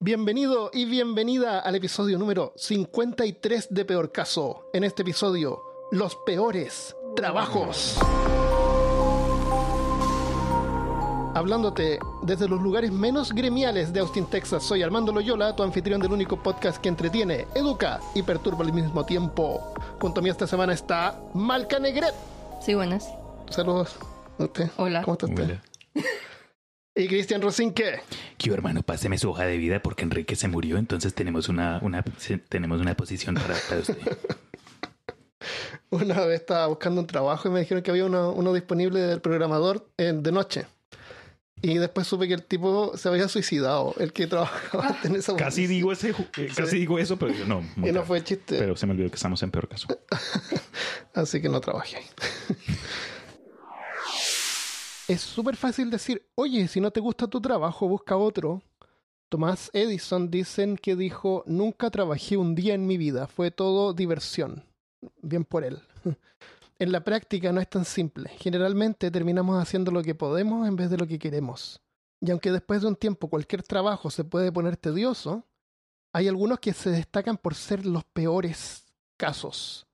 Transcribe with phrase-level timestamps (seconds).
[0.00, 4.70] Bienvenido y bienvenida al episodio número 53 de Peor Caso.
[4.72, 5.60] En este episodio,
[5.90, 7.98] los peores trabajos.
[11.34, 16.12] Hablándote desde los lugares menos gremiales de Austin, Texas, soy Armando Loyola, tu anfitrión del
[16.12, 19.74] único podcast que entretiene, educa y perturba al mismo tiempo.
[20.00, 22.14] Junto a mí esta semana está Malca Negret.
[22.64, 23.08] Sí, buenas.
[23.50, 23.96] Saludos
[24.38, 24.70] a usted.
[24.76, 25.02] Hola.
[25.02, 25.58] ¿Cómo está usted?
[26.98, 28.00] Y Cristian Rosinque.
[28.36, 32.02] Que hermano, páseme su hoja de vida porque Enrique se murió, entonces tenemos una, una
[32.48, 33.96] tenemos una posición para, para usted.
[35.90, 39.22] Una vez estaba buscando un trabajo y me dijeron que había uno, uno disponible del
[39.22, 40.66] programador eh, de noche.
[41.62, 45.66] Y después supe que el tipo se había suicidado, el que trabajaba en esa Casi
[45.66, 47.62] digo ese, eh, casi digo eso, pero yo no.
[47.76, 48.58] Y no fue chiste.
[48.58, 49.88] Pero se me olvidó que estamos en peor caso.
[51.14, 52.06] Así que no trabajé ahí.
[55.08, 58.62] Es súper fácil decir, oye, si no te gusta tu trabajo, busca otro.
[59.30, 64.64] Tomás Edison dicen que dijo, nunca trabajé un día en mi vida, fue todo diversión.
[65.22, 65.80] Bien por él.
[66.80, 68.30] En la práctica no es tan simple.
[68.38, 71.80] Generalmente terminamos haciendo lo que podemos en vez de lo que queremos.
[72.20, 75.44] Y aunque después de un tiempo cualquier trabajo se puede poner tedioso,
[76.12, 79.88] hay algunos que se destacan por ser los peores casos.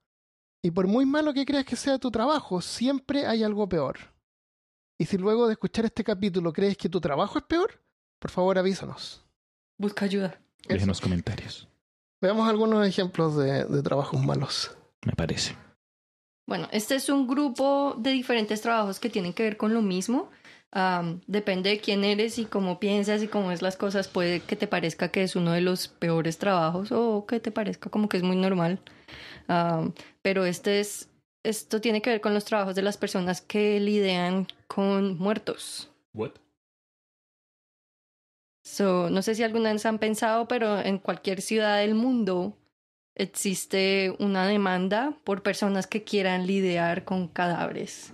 [0.60, 4.13] Y por muy malo que creas que sea tu trabajo, siempre hay algo peor.
[4.98, 7.81] Y si luego de escuchar este capítulo crees que tu trabajo es peor,
[8.19, 9.25] por favor avísanos.
[9.78, 10.39] Busca ayuda.
[10.69, 11.69] Déjenos comentarios.
[12.20, 14.77] Veamos algunos ejemplos de, de trabajos malos.
[15.05, 15.56] Me parece.
[16.47, 20.31] Bueno, este es un grupo de diferentes trabajos que tienen que ver con lo mismo.
[21.27, 24.09] Depende de quién eres y cómo piensas y cómo es las cosas.
[24.09, 27.91] Puede que te parezca que es uno de los peores trabajos o que te parezca
[27.91, 28.81] como que es muy normal.
[30.22, 31.09] Pero este es,
[31.45, 35.91] esto tiene que ver con los trabajos de las personas que lidian con muertos.
[36.12, 36.33] What?
[38.64, 42.56] So, no sé si alguna vez han pensado, pero en cualquier ciudad del mundo
[43.15, 48.10] existe una demanda por personas que quieran lidiar con cadáveres.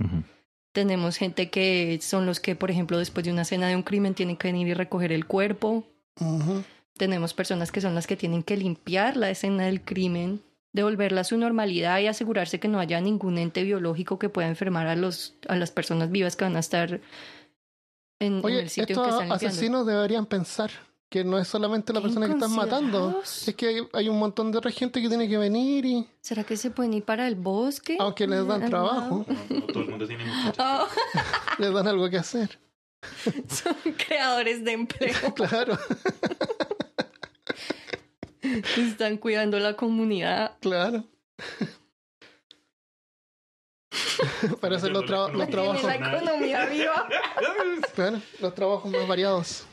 [0.73, 4.15] Tenemos gente que son los que, por ejemplo, después de una escena de un crimen
[4.15, 5.85] tienen que venir y recoger el cuerpo.
[6.97, 10.43] Tenemos personas que son las que tienen que limpiar la escena del crimen,
[10.73, 14.87] devolverla a su normalidad y asegurarse que no haya ningún ente biológico que pueda enfermar
[14.87, 17.01] a, los, a las personas vivas que van a estar
[18.21, 19.47] en, en el sitio estos que están limpiando.
[19.47, 20.71] asesinos deberían pensar
[21.09, 24.53] que no es solamente la persona que están matando, es que hay, hay un montón
[24.53, 27.35] de otra gente que tiene que venir y ¿Será que se pueden ir para el
[27.35, 27.97] bosque?
[27.99, 29.27] aunque les dan Al trabajo.
[29.49, 30.25] No, todo el mundo tiene.
[30.57, 30.87] Oh,
[31.59, 32.61] les dan algo que hacer.
[33.49, 33.75] son
[34.07, 35.17] creadores de empleo.
[35.35, 35.77] Claro,
[38.77, 40.57] Están cuidando la comunidad.
[40.61, 41.05] claro.
[44.61, 47.09] Para hacer los, tra- los trabajos, la economía viva.
[47.95, 49.67] claro, los trabajos más variados.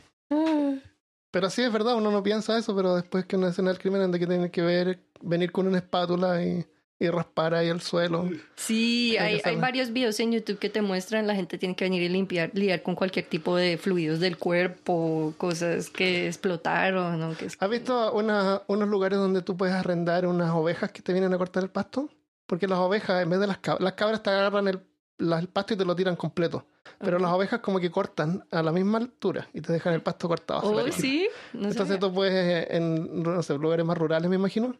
[1.31, 4.01] Pero sí es verdad, uno no piensa eso, pero después que una escena del crimen
[4.01, 6.65] anda que tiene que ver, venir con una espátula y,
[6.99, 8.27] y raspar ahí el suelo.
[8.55, 12.01] Sí, Hay hay, varios videos en YouTube que te muestran la gente tiene que venir
[12.01, 17.47] y limpiar, lidiar con cualquier tipo de fluidos del cuerpo, cosas que explotaron o que
[17.59, 21.37] ¿Has visto una- unos lugares donde tú puedes arrendar unas ovejas que te vienen a
[21.37, 22.09] cortar el pasto?
[22.47, 24.79] Porque las ovejas, en vez de las cabras, las cabras te agarran el,
[25.19, 26.65] la- el pasto y te lo tiran completo.
[26.99, 30.27] Pero las ovejas como que cortan a la misma altura y te dejan el pasto
[30.27, 30.61] cortado.
[30.63, 31.27] Oh, sí.
[31.53, 31.99] No Entonces sabía.
[31.99, 34.75] tú puedes, en no sé, lugares más rurales, me imagino,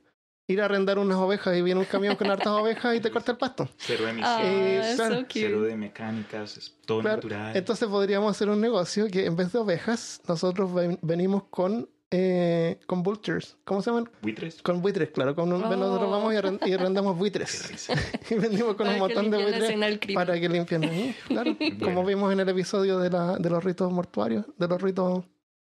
[0.48, 3.34] ir a arrendar unas ovejas y viene un camión con hartas ovejas y te corta
[3.34, 3.68] el pasto.
[3.78, 4.10] Cero Ah,
[4.42, 5.16] emisiones, claro.
[5.16, 5.32] so cute.
[5.42, 7.18] cero de mecánicas, es todo Claro.
[7.18, 7.56] natural.
[7.58, 12.80] Entonces podríamos hacer un negocio que en vez de ovejas, nosotros ven- venimos con, eh,
[12.86, 13.58] con vultures.
[13.66, 14.10] ¿Cómo se llaman?
[14.22, 14.62] ¿Buitres?
[14.62, 15.36] Con buitres, claro.
[15.36, 15.76] Con un- Oh.
[15.76, 17.90] Nosotros vamos y, arren- y arrendamos buitres.
[18.32, 21.58] y vendimos con Para un montón de buitres para que limpien ahí, claro.
[21.84, 25.26] Como vimos en el episodio de, la, de los ritos mortuarios, de los ritos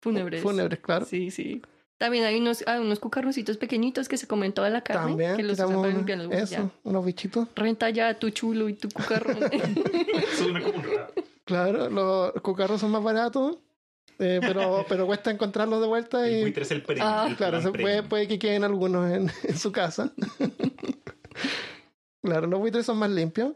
[0.01, 0.41] Fúnebres.
[0.41, 1.05] fúnebres, claro.
[1.05, 1.61] Sí, sí.
[2.01, 5.11] También hay unos, hay unos cucarroncitos pequeñitos que se comen toda la carne.
[5.11, 6.51] También que los usan para limpiar los huesos.
[6.51, 6.71] eso, Ya.
[6.89, 7.47] unos bichitos.
[7.55, 9.37] Renta ya tu chulo y tu cucarrón.
[10.35, 10.81] Suena como.
[11.45, 13.59] Claro, los cucarros son más baratos,
[14.17, 17.03] eh, pero, pero cuesta encontrarlos de vuelta El y buitre es el premio.
[17.05, 20.11] Ah, el claro, se puede, puede que queden algunos en, en su casa.
[22.23, 23.53] claro, los buitres son más limpios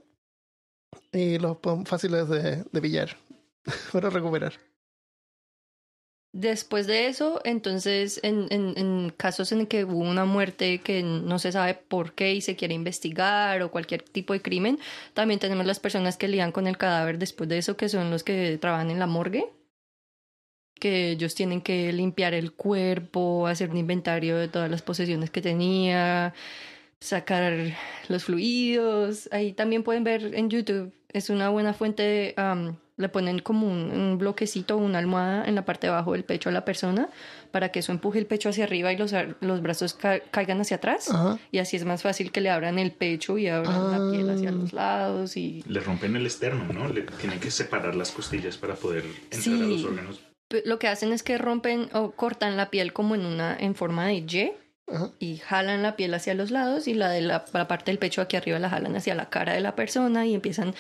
[1.12, 3.18] y los pon- fáciles de, de pillar
[3.92, 4.54] para recuperar.
[6.38, 11.76] Después de eso, entonces, en, casos en que hubo una muerte que no se sabe
[11.76, 14.78] por qué y se quiere investigar o cualquier tipo de crimen,
[15.14, 18.26] también tenemos las personas que lidian con el cadáver después de eso, que son los
[18.26, 19.48] que trabajan en la morgue,
[20.78, 25.42] que ellos tienen que limpiar el cuerpo, hacer un inventario de todas las posesiones que
[25.42, 26.34] tenía,
[27.00, 27.54] sacar
[28.10, 29.30] los fluidos.
[29.32, 33.92] Ahí también pueden ver en YouTube, es una buena fuente um, le ponen como un,
[33.92, 37.10] un bloquecito o una almohada en la parte de abajo del pecho a la persona
[37.52, 40.78] para que eso empuje el pecho hacia arriba y los, los brazos ca- caigan hacia
[40.78, 41.10] atrás.
[41.12, 41.38] Ajá.
[41.52, 44.50] Y así es más fácil que le abran el pecho y abran la piel hacia
[44.50, 44.54] Ah.
[44.54, 46.88] los lados y Le rompen el esternum, ¿no?
[46.88, 49.62] Le tienen que separar las costillas para poder entrar Sí.
[49.62, 50.20] a los órganos.
[50.64, 54.06] Lo que hacen es que rompen o cortan la piel como en una en forma
[54.06, 54.52] de Y
[54.88, 55.10] Ajá.
[55.18, 58.22] y jalan la piel hacia los lados y la de la, la parte del pecho
[58.22, 60.76] aquí arriba la jalan hacia la cara de la persona y empiezan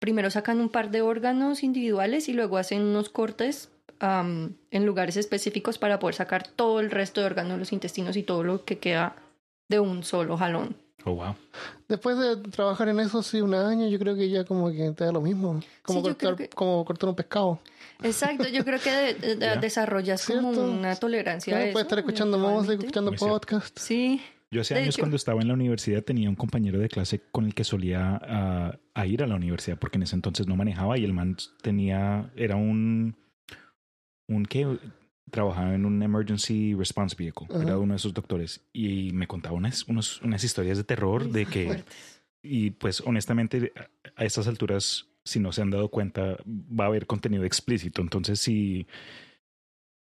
[0.00, 3.70] primero sacan un par de órganos individuales y luego hacen unos cortes
[4.00, 8.42] en lugares específicos para poder sacar todo el resto de órganos, los intestinos y todo
[8.42, 9.14] lo que queda
[9.68, 10.74] de un solo jalón.
[11.04, 11.34] Oh, wow.
[11.88, 15.04] Después de trabajar en eso, sí, un año, yo creo que ya como que te
[15.04, 15.60] da lo mismo.
[15.82, 17.58] Como, Sí, cortar, que- como cortar un pescado.
[18.02, 22.38] Exacto, yo creo que de- desarrollas como una tolerancia Claro, a puedes eso, estar escuchando
[22.38, 23.78] música, escuchando podcast.
[23.78, 24.20] Sí,
[24.52, 27.54] Yo hace años cuando estaba en la universidad tenía un compañero de clase con el
[27.54, 31.04] que solía ah, a ir a la universidad porque en ese entonces no manejaba y
[31.04, 33.14] el man tenía, era un,
[34.28, 34.76] un que
[35.30, 39.86] trabajaba en un emergency response vehicle, era uno de esos doctores y me contaba unas,
[39.86, 42.22] unos- unas historias de terror de que, fuertes.
[42.42, 43.72] y pues honestamente
[44.16, 48.40] a- estas alturas, si no se han dado cuenta, va a haber contenido explícito, entonces
[48.40, 48.88] si...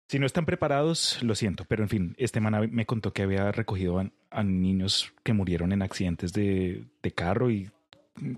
[0.08, 3.52] Si no están preparados, lo siento, pero en fin, este man me contó que había
[3.52, 7.72] recogido a, a niños que murieron en accidentes de, de carro y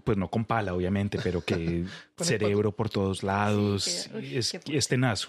[0.03, 1.85] pues no con pala, obviamente, pero que
[2.15, 3.83] Con cerebro por todos lados.
[3.83, 5.27] Sí, que- uy, es, es tenaz.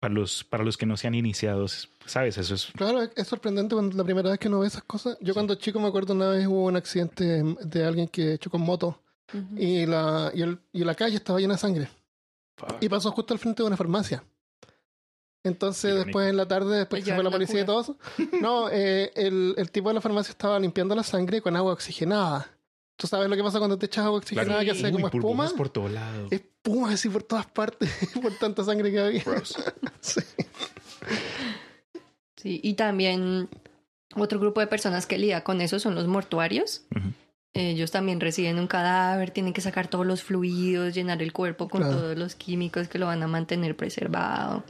[0.00, 1.66] Para los, para los que no se han iniciado,
[2.04, 2.36] ¿sabes?
[2.36, 2.66] Eso es...
[2.76, 5.16] Claro, es- sorprendente cuando la primera vez que uno ve esas cosas.
[5.22, 8.64] Yo cuando chico me acuerdo una vez hubo un accidente de alguien que chocó en
[8.64, 9.00] moto
[9.32, 9.56] Ujú.
[9.56, 11.88] y la, y, el- y la calle estaba llena de sangre.
[12.80, 14.22] Y pasó justo al frente de una farmacia.
[15.46, 16.04] Entonces, Irónico.
[16.06, 17.96] después en la tarde, después Le que se fue la policía y todo eso,
[18.40, 22.50] no, eh, el, el tipo de la farmacia estaba limpiando la sangre con agua oxigenada.
[22.96, 25.48] ¿Tú sabes lo que pasa cuando te echas agua oxigenada que hace como espuma?
[25.56, 26.28] por todo lado.
[26.30, 27.90] Espuma así por todas partes,
[28.22, 29.22] por tanta sangre que había.
[30.00, 30.20] Sí.
[32.36, 33.48] Sí, y también
[34.14, 36.82] otro grupo de personas que lidia con eso son los mortuarios.
[37.54, 41.80] Ellos también reciben un cadáver, tienen que sacar todos los fluidos, llenar el cuerpo con
[41.82, 41.96] Claro.
[41.96, 44.62] todos los químicos que lo van a mantener preservado.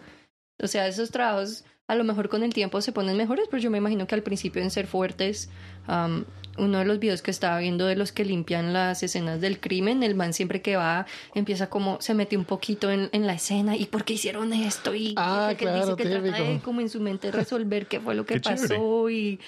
[0.62, 3.70] O sea, esos trabajos a lo mejor con el tiempo se ponen mejores, pero yo
[3.70, 5.50] me imagino que al principio deben ser fuertes.
[5.86, 6.24] Am,
[6.58, 10.02] uno de los videos que estaba viendo de los que limpian las escenas del crimen,
[10.02, 13.76] el man siempre que va empieza como, se mete un poquito en, en la escena
[13.76, 16.80] y por qué hicieron esto y Ah, que él dice claro, que trata de como
[16.80, 18.68] en su mente resolver qué fue lo que Qué chévere.
[18.68, 19.38] pasó y,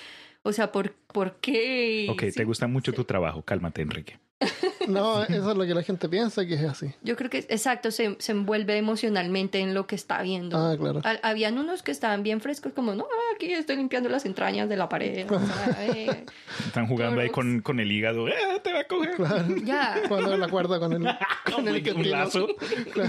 [0.43, 2.05] o sea, por, por qué.
[2.05, 2.33] y Ok, sí.
[2.33, 3.43] te gusta mucho tu trabajo.
[3.43, 4.19] Cálmate, Enrique.
[4.87, 6.95] No, eso es lo que la gente piensa que es así.
[7.03, 10.57] Yo creo que, exacto, se, se envuelve emocionalmente en lo que está viendo.
[10.57, 11.01] Ah, claro.
[11.05, 13.05] Ha- Habían unos que estaban bien frescos, como, no,
[13.35, 15.31] aquí estoy limpiando las entrañas de la pared.
[15.31, 16.25] o sea, eh,
[16.67, 18.29] Están jugando ahí con, con el hígado.
[18.29, 19.17] ¡Eh, te va a coger!
[19.17, 19.45] Claro.
[19.65, 20.03] ya.
[20.09, 21.03] Cuando la cuerda con el,
[21.55, 22.17] con el un intestino.
[22.17, 22.47] lazo.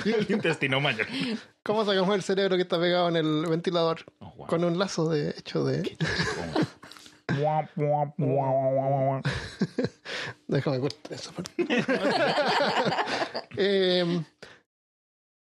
[0.06, 1.06] el intestino mayor.
[1.64, 4.04] ¿Cómo sacamos el cerebro que está pegado en el ventilador?
[4.20, 4.48] Oh, wow.
[4.48, 5.96] Con un lazo de hecho de.
[10.48, 11.52] Déjame cortar esa parte.
[13.58, 14.24] eh,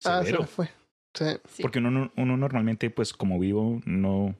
[0.04, 0.68] ah, se me fue.
[1.14, 1.24] Sí.
[1.48, 1.62] Sí.
[1.62, 4.34] Porque uno, no- uno normalmente, pues como vivo, no...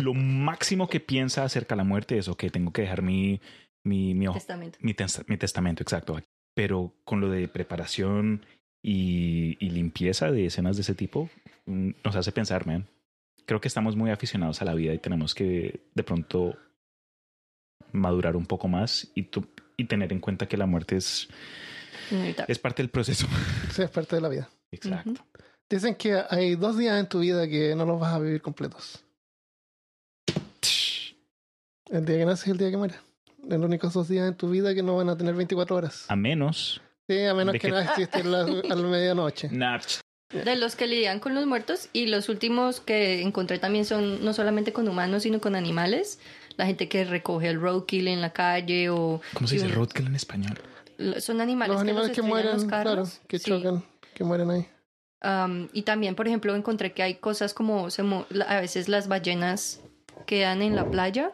[0.00, 3.40] Lo máximo que piensa acerca de la muerte es, ok, tengo que dejar mi,
[3.84, 4.78] mi, mi, Testamento.
[4.80, 6.18] mi, tes- mi testamento, exacto.
[6.54, 8.46] Pero con lo de preparación
[8.82, 11.28] y, y limpieza de escenas de ese tipo,
[11.66, 12.86] mm, nos hace pensar, man.
[13.46, 16.56] Creo que estamos muy aficionados a la vida y tenemos que de pronto
[17.92, 21.28] madurar un poco más y, tu- y tener en cuenta que la muerte es,
[22.48, 23.26] es parte del proceso.
[23.72, 24.48] Sí, es parte de la vida.
[24.70, 25.24] Exacto.
[25.68, 29.04] Dicen que hay dos días en tu vida que no los vas a vivir completos.
[31.90, 32.98] El día que naces y el día que mueres.
[33.46, 36.06] Los únicos dos días en tu vida que no van a tener 24 horas.
[36.08, 36.80] A menos...
[37.08, 37.70] Sí, a menos ¿De que qué?
[37.72, 39.48] nada existe a la, medianoche.
[39.52, 39.84] Nach.
[40.32, 44.32] De los que lidian con los muertos y los últimos que encontré también son no
[44.32, 46.18] solamente con humanos, sino con animales.
[46.56, 49.20] La gente que recoge el roadkill en la calle o...
[49.34, 50.58] ¿Cómo se dice un- roadkill en español?
[51.18, 53.20] Son animales, Los animales que, los estrellan mueren, los claro, carros.
[53.28, 53.50] que Sí.
[53.50, 53.84] chocan,
[54.14, 54.68] que mueren ahí.
[55.20, 59.80] Am, y también, por ejemplo, encontré que hay cosas como se a veces las ballenas
[60.26, 61.32] quedan en la playa,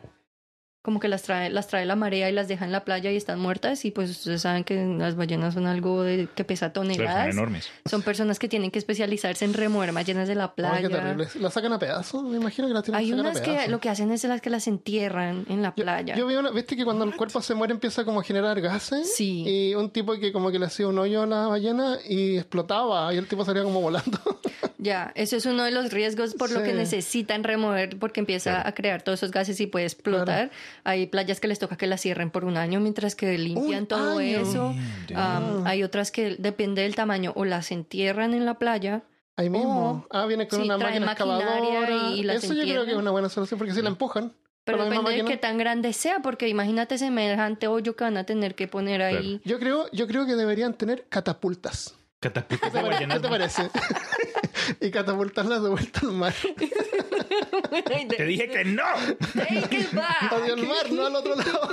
[0.88, 3.16] como que las trae, las trae la marea y las deja en la playa y
[3.18, 3.84] están muertas.
[3.84, 7.28] Y pues ustedes saben que las ballenas son algo de, que pesa Claro, son toneladas.
[7.34, 7.68] enormes.
[7.84, 10.88] Son personas que tienen que especializarse en remover ballenas de la Ay, playa.
[10.88, 11.28] qué terrible.
[11.40, 12.22] ¿La sacan a pedazos?
[12.24, 14.24] Me imagino que la tienen hay que sacar unas a que lo que hacen es
[14.24, 16.14] las que las entierran en la Yo- playa.
[16.16, 19.14] Yo vi una, viste que cuando el cuerpo se muere empieza como a generar gases.
[19.14, 19.44] Sí.
[19.46, 23.12] Y un tipo que como que le hacía un hoyo a la ballena y explotaba
[23.12, 24.18] y el tipo salía como volando.
[24.80, 28.68] Ya, eso es uno de los riesgos por lo que necesitan remover porque empieza Claro.
[28.68, 30.50] a crear todos esos gases y puede explotar.
[30.84, 34.18] Hay playas que les toca que las cierren por un año mientras que limpian todo
[34.18, 34.38] año.
[34.40, 34.74] eso.
[35.16, 39.02] Am, hay otras que depende del tamaño o las entierran en la playa.
[39.36, 40.06] Ahí mismo.
[40.10, 42.10] ah, viene con sí, una máquina excavadora.
[42.14, 42.90] y las Eso yo creo que entierran.
[42.90, 44.32] es una buena solución porque si la empujan.
[44.64, 48.54] Pero depende de qué tan grande sea, porque imagínate semejante hoyo que van a tener
[48.54, 49.40] que poner ahí.
[49.44, 51.94] Yo creo, yo creo que deberían tener catapultas.
[52.20, 53.62] Catapultas ¿Qué de te, qué te parece?
[54.80, 56.34] y catapultarlas de vuelta al mar.
[58.16, 58.84] Te dije que no.
[58.84, 61.68] Hacia el mar, no al otro lado.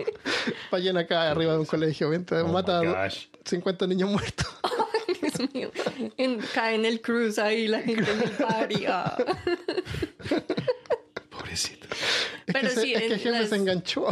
[0.70, 2.10] Ballena acá arriba de un colegio.
[2.24, 3.26] Te Oh mata a gosh.
[3.44, 4.46] 50 niños muertos.
[5.20, 5.70] Dios mío.
[6.16, 8.84] En- cae en el cruise ahí la gente en el party.
[8.88, 9.16] ah.
[11.30, 11.86] Pobrecito.
[12.46, 14.06] Es Pero que, se, sí, es que en jefe las- se enganchó.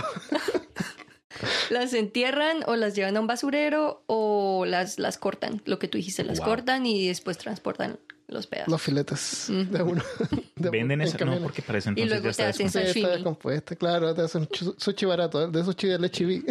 [1.71, 5.63] Las entierran o las llevan a un basurero o las, las cortan.
[5.65, 6.49] Lo que tú dijiste, las Wow.
[6.49, 8.71] cortan y después transportan los pedazos.
[8.73, 10.03] Los filetes de uno.
[10.57, 11.25] de- Venden en esa.
[11.25, 12.93] No, porque para ese Y entonces luego ya te está hacen descompuesto.
[12.93, 16.25] Sí, está descompuesta, claro, te hacen sushi barato, de sushi de leche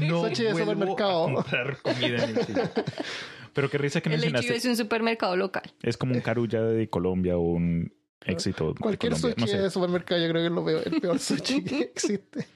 [0.00, 1.28] no Sushi de vuelvo supermercado.
[1.28, 2.62] a comprar comida en el Chile.
[3.54, 4.46] Pero qué risa que El mencionaste.
[4.46, 5.62] hechivo es un supermercado local.
[5.82, 7.92] Es como un carulla de Colombia o un
[8.24, 9.34] éxito de Cualquier Colombia.
[9.34, 9.62] sushi no sé.
[9.62, 12.46] de supermercado yo creo que es lo peor, el peor sushi que existe.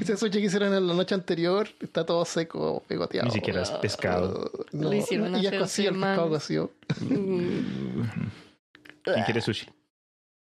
[0.00, 3.26] Ese sushi que hicieron en la noche anterior está todo seco, pegoteado.
[3.28, 4.50] Ni siquiera es pescado.
[4.72, 6.70] No, Lo hicieron y ya hace cocido, el pescado cocido.
[9.02, 9.66] ¿Quién quiere sushi?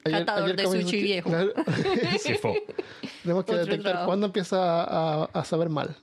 [0.04, 1.30] Catador de sushi viejo.
[1.30, 1.54] Claro.
[2.20, 2.64] Se fue.
[3.22, 4.06] Tenemos que Otro detectar trabajo.
[4.08, 5.96] cuándo empieza a, a saber mal.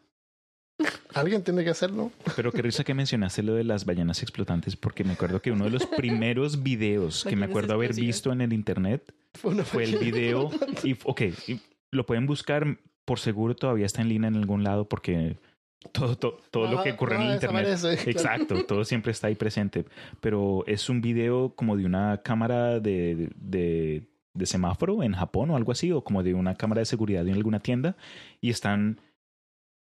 [1.15, 2.13] Alguien tiene que hacerlo.
[2.37, 5.65] Pero qué risa que mencionaste lo de las ballenas explotantes, porque me acuerdo que uno
[5.65, 10.51] de los primeros videos que me acuerdo haber visto en el internet Fue, el video.
[10.85, 11.61] Y, ok, y
[11.91, 12.79] lo pueden buscar,
[13.09, 15.39] por seguro todavía está en línea en algún lado, porque
[15.93, 17.79] todo, todo, todo lo que ocurre no en internet.
[17.81, 17.97] claro.
[18.05, 19.87] Exacto, todo siempre está ahí presente.
[20.21, 24.03] Pero es un video como de una cámara de, de,
[24.35, 27.33] de semáforo en Japón o algo así, o como de una cámara de seguridad en
[27.33, 27.97] alguna tienda,
[28.43, 29.01] y están,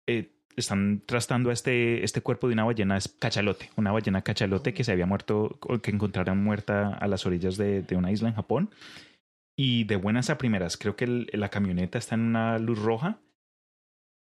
[0.06, 4.84] eh, están trastando a este, este cuerpo de una ballena cachalote, una ballena cachalote que
[4.84, 8.36] se había muerto, o que encontraron muerta a las orillas de, de una isla en
[8.36, 8.70] Japón.
[9.58, 13.20] Y de buenas a primeras, creo que el- la camioneta está en una luz roja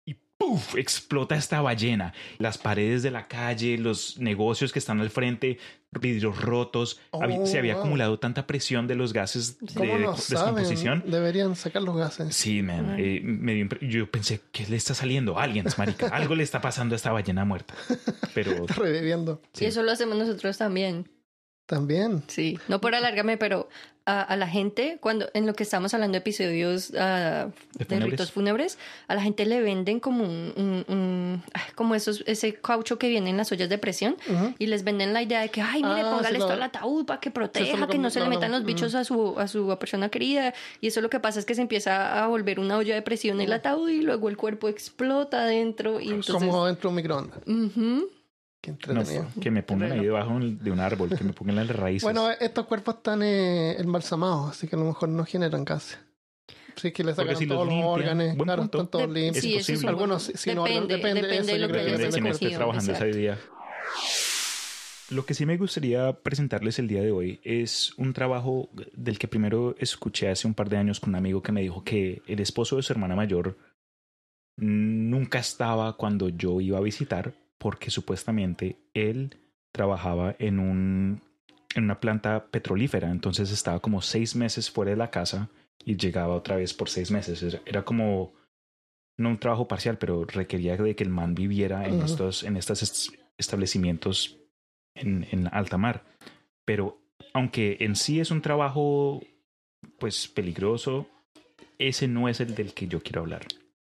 [0.06, 0.76] y ¡puf!
[0.76, 2.12] explota esta ballena.
[2.38, 5.58] Las paredes de la calle, los negocios que están al frente,
[5.98, 7.00] vidrios rotos.
[7.12, 7.80] Oh, Había- se había wow.
[7.82, 10.98] acumulado tanta presión de los gases de ¿Cómo lo descomposición.
[10.98, 11.10] saben?
[11.12, 12.34] Deberían sacar los gases.
[12.36, 12.96] Sí, man.
[12.98, 15.38] eh, me dio impre- yo pensé, ¿qué le está saliendo?
[15.38, 16.08] Aliens, marica.
[16.08, 17.74] Algo le está pasando a esta ballena muerta.
[18.34, 19.40] Pero Está reviviendo.
[19.54, 19.64] Sí.
[19.64, 21.08] Y eso lo hacemos nosotros también.
[21.72, 22.22] También.
[22.26, 23.68] Sí, no por alargarme, pero
[24.04, 27.84] a, a la gente, cuando en lo que estamos hablando de episodios ah, ¿De de,
[27.86, 28.10] fúnebres?
[28.10, 31.42] ritos fúnebres, a la gente le venden como un, un- un-
[31.76, 34.16] como esos, ese caucho que viene en las ollas de presión
[34.58, 37.06] y les venden la idea de que, ay, mire, Ah, póngale sí, esto al ataúd
[37.06, 40.08] para que proteja, que no se le metan los bichos a su, a su persona
[40.08, 40.52] querida.
[40.80, 43.40] Y eso lo que pasa es que se empieza a volver una olla de presión
[43.40, 46.34] el ataúd y luego el cuerpo explota adentro y entonces...
[46.34, 47.38] Como dentro de un microondas.
[48.62, 49.26] Qué no, entretenido.
[49.40, 52.04] que me pongan ahí debajo de un árbol, que me pongan las raíces.
[52.04, 55.98] Bueno, estos cuerpos están eh, embalsamados, así que a lo mejor no generan gases.
[56.76, 57.90] Así que le sacan si los todos los limpian,
[58.20, 59.42] órganos, claro, están todos De- limpios.
[59.44, 61.78] sí, es un Algunos sí, sí, no, depende, depende, depende eso de lo que que
[61.80, 63.10] Depende de quién esté trabajando exacto.
[63.10, 63.38] ese día.
[65.10, 69.26] Lo que sí me gustaría presentarles el día de hoy es un trabajo del que
[69.28, 72.40] primero escuché hace un par de años con un amigo que me dijo que el
[72.40, 73.58] esposo de su hermana mayor
[74.56, 79.38] nunca estaba cuando yo iba a visitar porque supuestamente él
[79.72, 81.22] trabajaba en un
[81.76, 85.48] en una planta petrolífera, entonces estaba como seis meses fuera de la casa
[85.86, 87.42] y llegaba otra vez por seis meses.
[87.42, 88.32] Era, era como
[89.16, 92.82] no un trabajo parcial, pero requería de que el man viviera en estos en estos
[92.82, 94.38] est- establecimientos
[94.94, 96.04] en, en alta mar.
[96.66, 96.98] Pero
[97.32, 99.22] aunque en sí es un trabajo
[99.98, 101.06] pues peligroso,
[101.78, 103.46] ese no es el del que yo quiero hablar.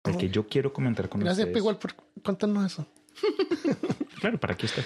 [0.04, 1.76] El que yo quiero comentar con Gracias, ustedes.
[1.76, 2.86] Por contarnos eso.
[4.20, 4.82] Claro, para aquí está.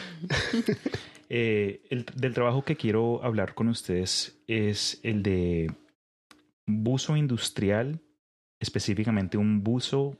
[1.30, 5.72] Eh, el del trabajo que quiero hablar con ustedes es el de
[6.66, 8.02] buzo industrial,
[8.60, 10.18] específicamente un buzo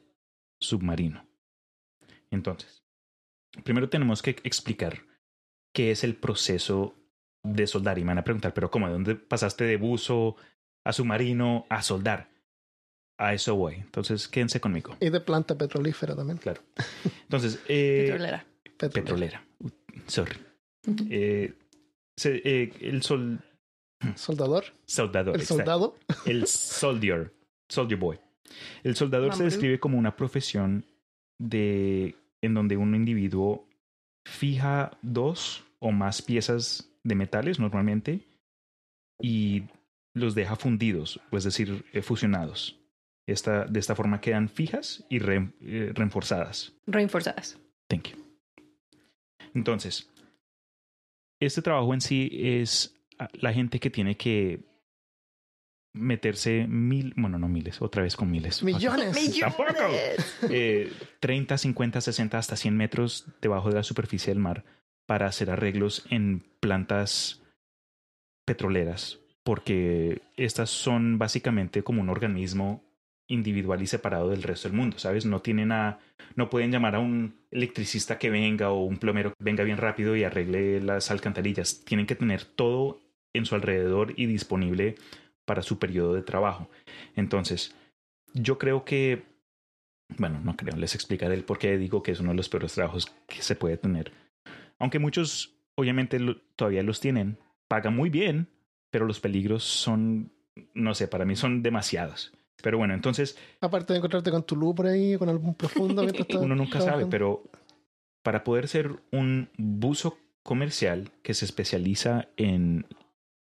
[0.59, 1.27] submarino.
[2.31, 2.83] Entonces,
[3.63, 5.03] primero tenemos que explicar
[5.75, 6.95] qué es el proceso
[7.43, 7.99] de soldar.
[7.99, 8.87] Y me van a preguntar, pero ¿cómo?
[8.87, 10.37] ¿De dónde pasaste de buzo
[10.85, 12.32] a submarino a soldar?
[13.23, 13.75] A eso voy.
[13.75, 14.97] Entonces, quédense conmigo.
[15.01, 16.39] Y de planta petrolífera también.
[16.39, 16.61] Claro.
[17.23, 18.47] Entonces, eh, Petrolera.
[18.77, 18.93] Petrolera.
[18.93, 19.45] petrolera.
[19.61, 19.69] Uh,
[20.07, 20.37] Sorry.
[21.11, 21.55] Eh,
[22.17, 23.39] se- eh, el sol,
[24.17, 24.65] Soldador.
[24.87, 25.37] soldador.
[25.37, 25.57] El exacto.
[25.59, 25.97] soldado.
[26.27, 27.33] El soldier.
[27.69, 28.19] Soldier boy.
[28.83, 30.85] El soldador se describe como una profesión
[31.41, 33.69] de en donde un individuo
[34.27, 38.21] fija dos o más piezas de metales normalmente
[39.21, 39.63] y
[40.15, 42.79] los deja fundidos, o es decir, eh, fusionados.
[43.27, 46.73] Esta, de esta forma quedan fijas y re- eh, reforzadas.
[46.87, 47.59] Reinforzadas.
[47.89, 48.19] Thank you.
[49.55, 50.11] Entonces,
[51.41, 52.97] este trabajo en sí es
[53.35, 54.65] la gente que tiene que
[55.95, 58.63] meterse mil, bueno, no miles, otra vez con miles.
[58.63, 59.15] Millones.
[59.41, 59.73] Tampoco.
[60.49, 64.65] Eh, 30, 50, 60, hasta 100 metros debajo de la superficie del mar
[65.07, 67.43] para hacer arreglos en plantas
[68.47, 72.83] petroleras, porque estas son básicamente como un organismo
[73.33, 75.25] individual y separado del resto del mundo, ¿sabes?
[75.25, 75.99] No tienen a,
[76.37, 80.15] no pueden llamar a un electricista que venga o un plomero que venga bien rápido
[80.17, 81.83] y arregle las alcantarillas.
[81.85, 83.01] Tienen que tener todo
[83.33, 84.97] en su alrededor y disponible
[85.47, 86.71] para su periodo de trabajo.
[87.17, 87.75] Entonces,
[88.35, 89.23] yo creo que,
[90.19, 92.75] bueno, no creo, les explicaré el por qué digo que es uno de los peores
[92.75, 94.13] trabajos que se puede tener.
[94.79, 96.19] Aunque muchos, obviamente,
[96.55, 98.49] todavía los tienen, pagan muy bien,
[98.91, 100.33] pero los peligros son,
[100.75, 102.33] no sé, para mí son demasiados.
[102.63, 106.27] Pero bueno, entonces Aparte de encontrarte con tu luz por ahí, con algún profundo mientras
[106.29, 107.43] estás uno nunca sabe, pero
[108.23, 112.87] para poder ser un buzo comercial que se especializa en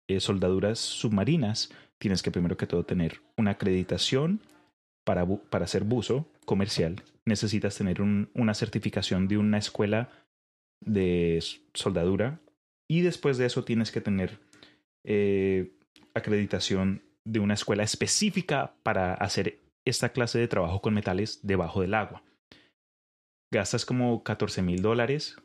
[0.09, 4.41] eh, soldaduras submarinas, tienes que primero que todo tener una acreditación
[5.05, 7.03] para, para ser buzo comercial.
[7.27, 10.09] Necesitas tener un- una certificación de una escuela
[10.81, 11.43] de
[11.75, 12.41] soldadura
[12.89, 14.39] y después de eso tienes que tener
[15.05, 15.73] eh,
[16.15, 21.95] acreditación de una escuela específica para hacer esta clase de trabajo con metales debajo del
[21.95, 22.23] agua.
[23.53, 25.37] Gastas como 14 mil dólares,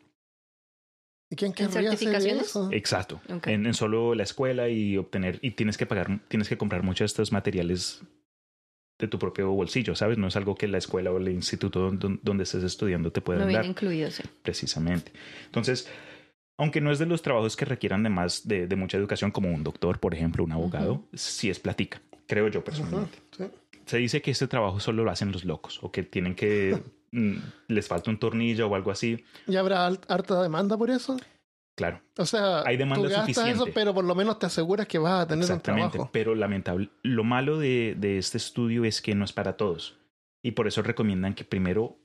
[1.31, 2.48] ¿Y quién ¿En querría hacer certificaciones?
[2.48, 2.69] eso?
[2.71, 6.81] exacto, en, en solo la escuela y obtener, y tienes que pagar, tienes que comprar
[6.81, 8.01] muchos de estos materiales
[9.00, 10.17] de tu propio bolsillo, ¿sabes?
[10.17, 13.25] No es algo que la escuela o el instituto donde, donde estés estudiando te No
[13.25, 14.24] puedan viene dar incluido, sí.
[14.41, 15.13] precisamente.
[15.45, 15.88] Entonces,
[16.59, 19.49] aunque no es de los trabajos que requieran de más de, de mucha educación, como
[19.49, 23.17] un doctor, por ejemplo, un abogado, sí es platica, creo yo personalmente.
[23.35, 23.45] Sí.
[23.85, 26.79] Se dice que este trabajo solo lo hacen los locos o que tienen que
[27.11, 27.37] mm,
[27.69, 29.23] les falta un tornillo o algo así.
[29.47, 31.17] ¿Y habrá harta demanda por eso?
[31.75, 33.63] Claro, O sea, Hay demanda tú gastas suficiente.
[33.63, 35.91] eso, pero por lo menos te aseguras que vas a tener un exactamente.
[35.91, 36.09] trabajo.
[36.11, 39.98] Pero lamentable, lo malo de, de este estudio es que no es para todos
[40.43, 41.98] y por eso recomiendan que primero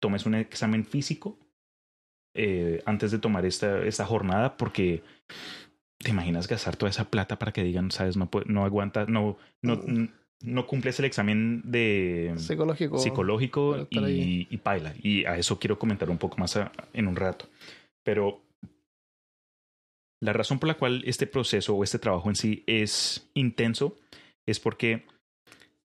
[0.00, 1.38] tomes un examen físico
[2.38, 5.02] eh, antes de tomar esta, esta jornada porque
[5.98, 9.82] te imaginas gastar toda esa plata para que digan, sabes, no, no aguantas, no, no,
[10.42, 12.98] no cumples el examen de Psicológico.
[12.98, 14.94] psicológico y, y paila.
[15.02, 17.46] Y a eso quiero comentar un poco más a- en un rato.
[18.04, 18.40] Pero
[20.20, 23.96] la razón por la cual este proceso o este trabajo en sí es intenso
[24.46, 25.04] es porque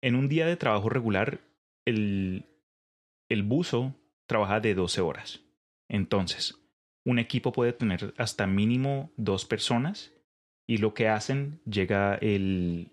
[0.03, 1.41] en un día de trabajo regular
[1.87, 2.45] el,
[3.31, 3.95] el buzo
[4.29, 5.41] trabaja de 12 horas.
[5.89, 6.59] Entonces,
[7.07, 10.13] un equipo puede tener hasta mínimo dos personas
[10.67, 12.89] y lo que hacen llega el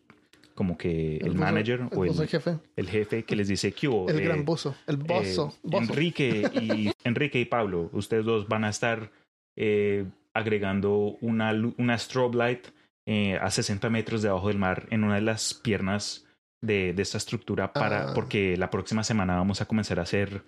[0.54, 2.58] como que el, buzo- manager el o el, jefe.
[2.76, 4.76] el jefe que les dice que El eh, gran buzo.
[4.86, 5.54] El bozo.
[5.54, 5.78] eh, bozo.
[5.84, 9.12] Enrique y Enrique y Pablo, ustedes dos van a estar
[9.56, 12.68] eh, agregando una, una strobe light
[13.08, 16.26] eh, a 60 metros debajo del mar en una de las piernas
[16.62, 18.14] de, de esta estructura para Ah.
[18.14, 20.44] porque la próxima semana vamos a comenzar a hacer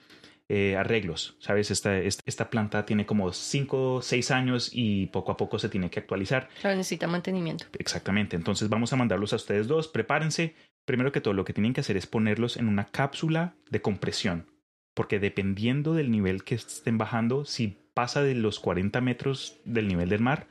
[0.50, 1.38] eh, arreglos.
[1.40, 5.70] Sabes, esta, esta, planta tiene como 5 o 6 años y poco a poco se
[5.70, 6.50] tiene que actualizar.
[6.62, 7.66] Claro, necesita mantenimiento.
[7.80, 8.36] Exactamente.
[8.36, 9.88] Entonces vamos a mandarlos a ustedes dos.
[9.88, 10.56] Prepárense.
[10.86, 14.52] Primero que todo, lo que tienen que hacer es ponerlos en una cápsula de compresión.
[14.94, 20.10] Porque dependiendo del nivel que estén bajando, si pasa de los 40 metros del nivel
[20.10, 20.48] del mar,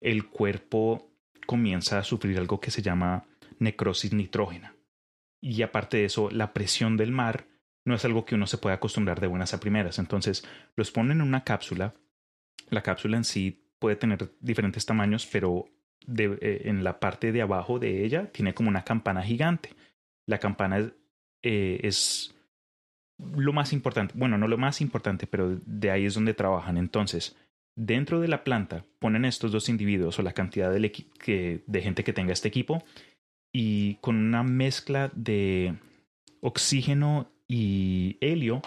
[0.00, 1.12] el cuerpo
[1.46, 3.26] comienza a sufrir algo que se llama
[3.58, 4.74] necrosis nitrógena.
[5.40, 7.46] Y aparte de eso, la presión del mar
[7.84, 9.98] no es algo que uno se pueda acostumbrar de buenas a primeras.
[9.98, 10.44] Entonces,
[10.76, 11.94] los ponen en una cápsula.
[12.68, 15.66] La cápsula en sí puede tener diferentes tamaños, pero
[16.06, 19.70] eh, en la parte de abajo de ella tiene como una campana gigante.
[20.26, 20.92] La campana es,
[21.42, 22.34] eh, es
[23.18, 26.76] lo más importante, bueno, no lo más importante, pero de ahí es donde trabajan.
[26.76, 27.36] Entonces,
[27.74, 32.32] dentro de la planta ponen estos dos individuos o la cantidad de gente que tenga
[32.32, 32.82] este equipo
[33.52, 35.74] y con una mezcla de
[36.40, 38.62] oxígeno y helio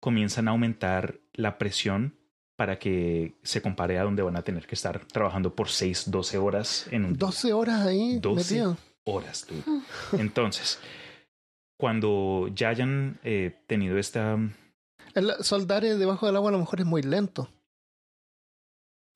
[0.00, 2.18] comienzan a aumentar la presión
[2.56, 6.38] para que se compare a donde van a tener que estar trabajando por 6, 12
[6.38, 7.18] horas en un día.
[7.20, 8.54] 12 horas ahí 12.
[8.54, 8.76] metido.
[9.04, 9.46] horas.
[9.46, 10.20] dude.
[10.20, 10.80] Entonces,
[11.78, 14.36] cuando ya hayan eh, tenido esta...
[15.14, 17.48] El soldar debajo del agua a lo mejor es muy lento.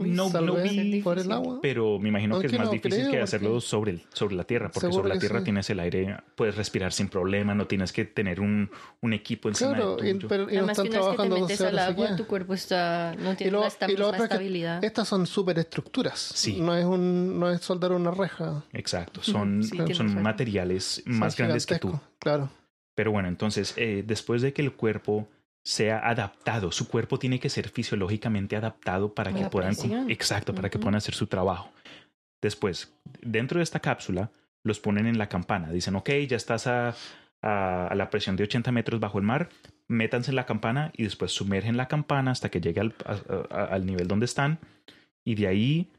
[0.00, 1.58] No, no vi, por el agua.
[1.62, 3.90] pero me imagino No, que es que más no difícil creo, que porque- hacerlo sobre,
[3.92, 5.44] el, sobre la tierra, porque Seguro sobre la que tierra sí.
[5.44, 9.70] tienes el aire, puedes respirar sin problema, no tienes que tener un, un equipo encima
[9.74, 10.28] Claro, de y, tuyo.
[10.28, 12.16] pero, y no Además que están una vez que te trabajando metes 12 al agua,
[12.16, 14.84] tu cuerpo está, no Y tiene lo, la y esta misma es que estabilidad.
[14.84, 16.18] estas son superestructuras.
[16.34, 16.60] Sí.
[16.60, 18.64] No es un, no es soldar una reja.
[18.72, 21.98] Exacto, son, Sí, son materiales Son más grandes que tú.
[22.18, 22.48] Claro.
[22.94, 25.28] Pero bueno, entonces, eh, después de que el cuerpo
[25.64, 30.10] sea adaptado, su cuerpo tiene que ser fisiológicamente adaptado para que puedan, presión.
[30.10, 31.70] exacto, para que puedan hacer su trabajo.
[32.40, 34.30] Después, dentro de esta cápsula,
[34.64, 35.70] los ponen en la campana.
[35.70, 36.94] Dicen, ok, ya estás a,
[37.42, 39.50] a- a la presión de 80 metros bajo el mar,
[39.88, 43.64] métanse en la campana y después sumergen la campana hasta que llegue al, a- a-
[43.66, 44.58] al nivel donde están
[45.24, 45.92] y de ahí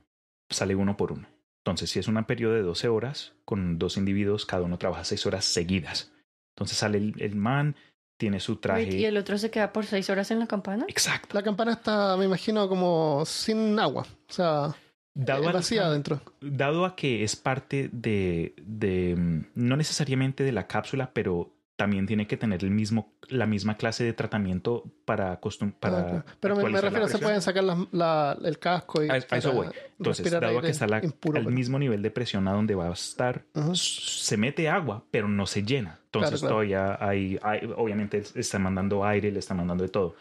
[0.49, 1.27] sale uno por uno.
[1.63, 5.25] Entonces, si es un periodo de 12 horas, con dos individuos, cada uno trabaja 6
[5.27, 6.11] horas seguidas.
[6.55, 7.75] Entonces sale el, el man,
[8.21, 8.83] tiene su traje.
[8.95, 10.85] ¿Y el otro se queda por seis horas en la campana?
[10.87, 11.33] Exacto.
[11.33, 14.03] La campana está, me imagino, como sin agua.
[14.29, 14.75] O sea,
[15.15, 16.21] Dado al- vacía adentro.
[16.39, 22.05] dado a que es parte de, de, mm, no necesariamente de la cápsula, pero también
[22.05, 26.23] tiene que tener el mismo, la misma clase de tratamiento para, costum- para claro.
[26.39, 29.17] Pero me, me la refiero, se pueden sacar las- la- el casco y A- a
[29.37, 29.67] eso voy.
[29.97, 32.87] Entonces, dado que está la- impuro, al pero- mismo nivel de presión a donde va
[32.89, 33.71] a estar, Ujú.
[33.71, 35.99] s- se mete agua, pero no se llena.
[36.05, 40.15] Entonces Claro, todavía hay, hay- obviamente está mandando aire, le está mandando de todo.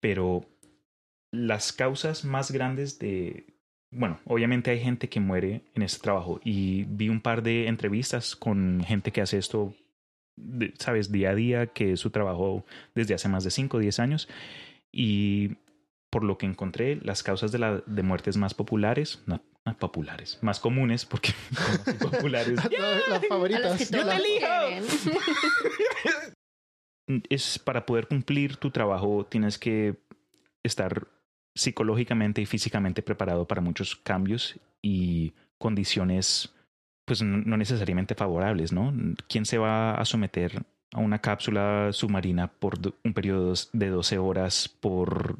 [0.00, 0.44] Pero
[1.32, 3.46] las causas más grandes de,
[3.90, 8.36] bueno, obviamente hay gente que muere en este trabajo y vi un par de entrevistas
[8.36, 9.74] con gente que hace esto,
[10.36, 13.80] de- sabes, día a día, que es su trabajo desde hace más de 5 o
[13.80, 14.28] 10 años.
[14.92, 15.56] Y
[16.10, 20.38] por lo que encontré, las causas de, la, de muertes más populares, no, no populares,
[20.42, 21.32] más comunes, porque
[22.00, 23.90] populares, las, las A las favoritas.
[23.90, 24.84] todas las- quieren.
[27.30, 29.94] es para poder cumplir tu trabajo tienes que
[30.64, 31.06] estar
[31.54, 36.52] psicológicamente y físicamente preparado para muchos cambios y condiciones
[37.06, 38.92] pues no necesariamente favorables, ¿no?
[39.28, 44.68] ¿Quién se va a someter a una cápsula submarina por un periodo de 12 horas
[44.68, 45.38] por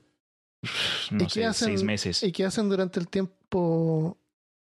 [1.11, 2.22] no ¿Y qué sé, hacen- seis meses?
[2.22, 4.16] ¿Y qué hacen durante el tiempo?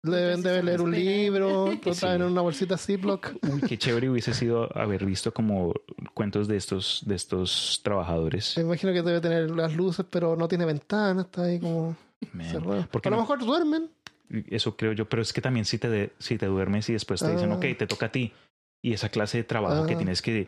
[0.05, 1.99] Deben, Entonces, deben leer un libro, lo Sí.
[2.01, 3.31] traen en una bolsita Ziploc.
[3.43, 5.73] Uy, qué chévere hubiese sido haber visto como
[6.13, 8.53] cuentos de estos de estos trabajadores.
[8.57, 11.95] Me imagino que debe tener las luces, pero no tiene ventanas, está ahí como
[12.33, 12.85] Man, cerrado.
[12.91, 13.21] ¿por qué A lo no?
[13.23, 13.89] mejor duermen.
[14.29, 17.19] Eso creo yo, pero es que también si te, de- si te duermes y después
[17.21, 17.55] te dicen, Ah.
[17.55, 18.33] ok, te toca a ti.
[18.81, 19.97] Y esa clase de trabajo que Ah.
[19.97, 20.47] tienes que...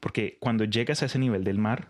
[0.00, 1.88] Porque cuando llegas a ese nivel del mar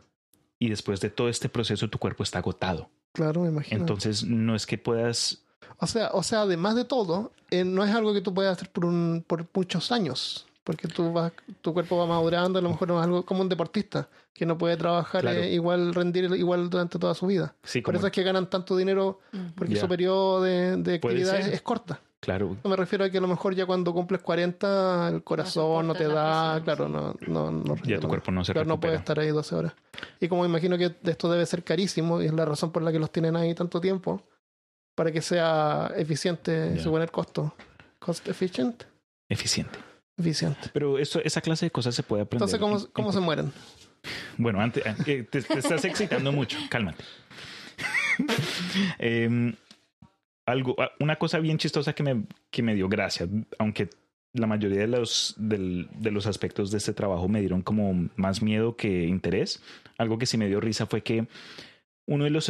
[0.59, 2.90] y después de todo este proceso tu cuerpo está agotado.
[3.12, 3.81] Claro, me imagino.
[3.81, 5.44] Entonces no es que puedas...
[5.79, 8.70] o sea, o sea, además de todo, eh, no es algo que tú puedas hacer
[8.70, 10.47] por un, por muchos años.
[10.64, 13.48] Porque tú vas, tu cuerpo va madurando, a lo mejor no es algo como un
[13.50, 15.38] deportista, que no puede trabajar Claro.
[15.40, 17.55] eh, igual, rendir igual durante toda su vida.
[17.62, 19.20] Sí, Por eso es que ganan tanto dinero,
[19.57, 22.00] porque su periodo de, actividad es, es corta.
[22.20, 25.87] Claro, No me refiero a que a lo mejor ya cuando cumples 40, el corazón
[25.87, 27.27] no, te da, presión, claro, sí.
[27.31, 29.74] no, no, no, ya tu cuerpo no se claro, no puede estar ahí 12 horas.
[30.20, 32.98] Y como imagino que esto debe ser carísimo, y es la razón por la que
[32.98, 34.22] los tienen ahí tanto tiempo,
[34.94, 36.83] para que sea eficiente Ya.
[36.83, 37.55] según el costo.
[37.98, 38.85] Cost efficient,
[39.29, 39.79] Eficiente.
[40.16, 40.70] Eficiente.
[40.72, 42.44] Pero eso, esa clase de cosas se puede aprender.
[42.48, 43.53] Entonces, ¿cómo, cómo se mueren?
[44.37, 47.05] Bueno, antes, eh, te, te estás excitando mucho, cálmate.
[48.98, 49.55] Em,
[50.46, 53.27] algo, ah, una cosa bien chistosa que me, que me dio gracia,
[53.59, 53.88] aunque
[54.33, 58.42] la mayoría de los, del- de los aspectos de este trabajo me dieron como más
[58.42, 59.62] miedo que interés.
[59.96, 61.27] Algo que sí me dio risa fue que
[62.07, 62.48] uno de los,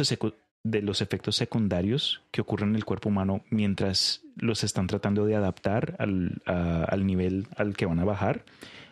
[0.65, 5.35] de los efectos secundarios que ocurren en el cuerpo humano mientras los están tratando de
[5.35, 8.43] adaptar al, a- al nivel al que van a bajar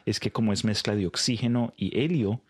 [0.05, 2.41] es que como es mezcla de oxígeno y helio,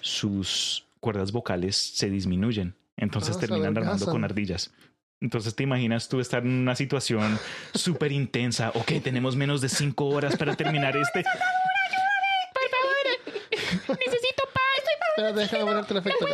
[0.00, 2.74] sus cuerdas vocales se disminuyen.
[2.96, 4.72] Entonces Ah, terminan armando con ardillas.
[5.20, 7.38] Entonces te imaginas tú estar en una situación
[7.74, 8.70] súper intensa.
[8.74, 11.22] Ok, tenemos menos de cinco horas para terminar este.
[15.16, 16.26] Espérate, déjame ponerte el efecto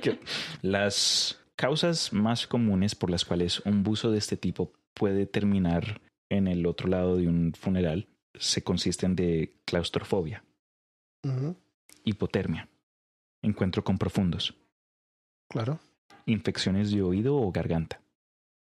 [0.00, 0.18] Que
[0.62, 6.48] Las causas más comunes por las cuales un buzo de este tipo puede terminar en
[6.48, 10.42] el otro lado de un funeral se consisten de claustrofobia,
[12.04, 12.68] hipotermia,
[13.42, 14.54] encuentro con profundos,
[15.48, 15.78] Claro.
[16.24, 18.00] infecciones de oído o garganta,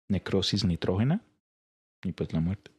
[0.09, 1.21] necrosis nitrógena
[2.03, 2.71] y pues la muerte.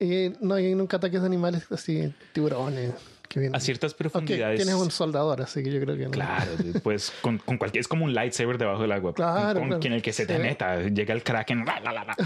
[0.00, 2.92] Y no hay nunca ataques de animales así, tiburones.
[3.28, 3.56] Que vienen.
[3.56, 4.58] A ciertas profundidades.
[4.60, 6.10] tienes un soldador, así que yo creo que no.
[6.10, 6.50] Claro,
[6.82, 9.14] pues con, con cualquier es como un lightsaber debajo del agua.
[9.14, 9.80] Claro, con claro.
[9.80, 10.42] quien el que se te Sí.
[10.42, 11.64] meta, llega el kraken.
[11.64, 12.16] la, la, la.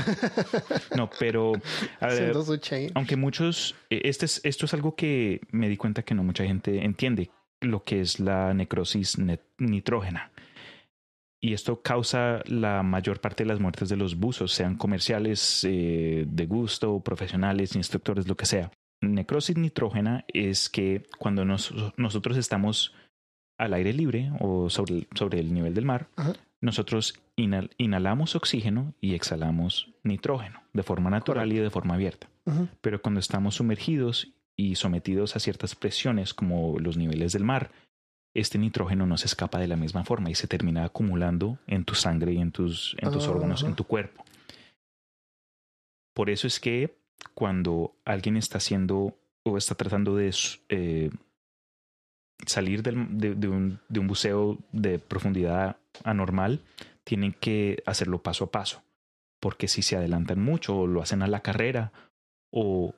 [0.96, 1.52] No, pero
[2.00, 2.34] a ver,
[2.94, 6.44] aunque muchos, eh, este es, esto es algo que me di cuenta que no mucha
[6.44, 7.30] gente entiende.
[7.60, 10.30] lo que es la necrosis net- nitrógena.
[11.40, 16.24] Y esto causa la mayor parte de las muertes de los buzos, sean comerciales, eh,
[16.28, 18.72] de gusto, profesionales, instructores, lo que sea.
[19.00, 22.92] Necrosis nitrógena es que cuando nos- nosotros estamos
[23.56, 26.32] al aire libre o sobre, el- sobre el nivel del mar, Ajá.
[26.60, 32.28] nosotros inhal- inhalamos oxígeno y exhalamos nitrógeno de forma natural y de forma abierta.
[32.80, 37.70] Pero cuando estamos sumergidos y sometidos a ciertas presiones como los niveles del mar,
[38.40, 41.94] este nitrógeno no se escapa de la misma forma y se termina acumulando en tu
[41.94, 44.24] sangre y en tus, en tus órganos, en tu cuerpo.
[46.14, 46.96] Por eso es que
[47.34, 50.34] cuando alguien está haciendo o está tratando de
[50.68, 51.10] eh,
[52.46, 56.60] salir del- de, de un, de un buceo de profundidad anormal,
[57.04, 58.82] tienen que hacerlo paso a paso.
[59.40, 61.92] Porque si se adelantan mucho o lo hacen a la carrera
[62.52, 62.94] o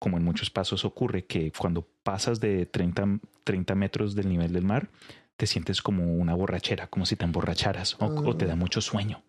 [0.00, 3.18] como en muchos pasos ocurre que cuando pasas de 30,
[3.48, 4.88] 30 metros del nivel del mar,
[5.38, 9.22] te sientes como una borrachera, como si te emborracharas o, o te da mucho sueño.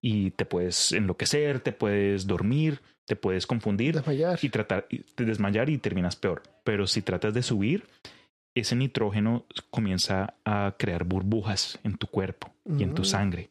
[0.00, 4.36] Y te puedes enloquecer, te puedes dormir, te puedes confundir Desmayar.
[4.42, 6.42] y tratar de desmayar y terminas peor.
[6.64, 7.84] Pero si tratas de subir,
[8.56, 13.04] ese nitrógeno comienza a crear burbujas en tu cuerpo y en tu Mm.
[13.04, 13.48] sangre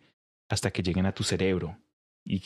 [0.49, 1.77] hasta que lleguen a tu cerebro.
[2.25, 2.41] Y,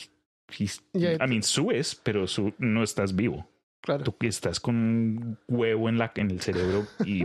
[0.58, 3.48] y Ya, I mean, subes, pero su- no estás vivo.
[3.86, 4.04] Claro.
[4.04, 7.24] Tú que estás con un huevo en, la, en el cerebro y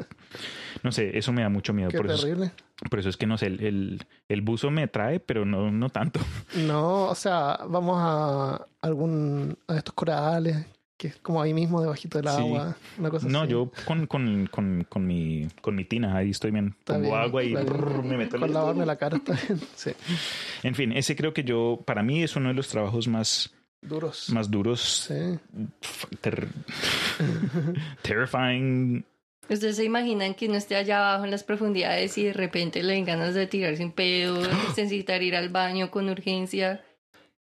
[0.84, 1.89] no sé, eso me da mucho miedo.
[1.89, 2.52] Qué Por eso, es- terrible.
[2.89, 5.89] por eso es que no sé, el, el, el buzo me trae, pero no, no
[5.89, 6.19] tanto.
[6.56, 10.65] No, o sea, vamos a algún a estos corales
[10.97, 12.38] que es como ahí mismo debajito del Sí.
[12.38, 13.52] agua, una cosa No, así.
[13.52, 16.76] yo con, con, con, con, mi, con mi tina, ahí estoy bien.
[16.78, 19.60] Está Pongo bien, agua y brrr, me meto con lavarme la cara está bien.
[19.76, 19.93] Sí,
[20.62, 24.29] En fin, ese creo que yo, para mí es uno de los trabajos más, duros.
[24.29, 25.39] más duros, Sí.
[26.21, 26.47] ter-
[28.01, 29.03] terrifying.
[29.49, 32.93] Ustedes se imaginan que uno esté allá abajo en las profundidades y de repente le
[32.93, 36.83] den ganas de tirarse un pedo, necesitar ir al baño con urgencia.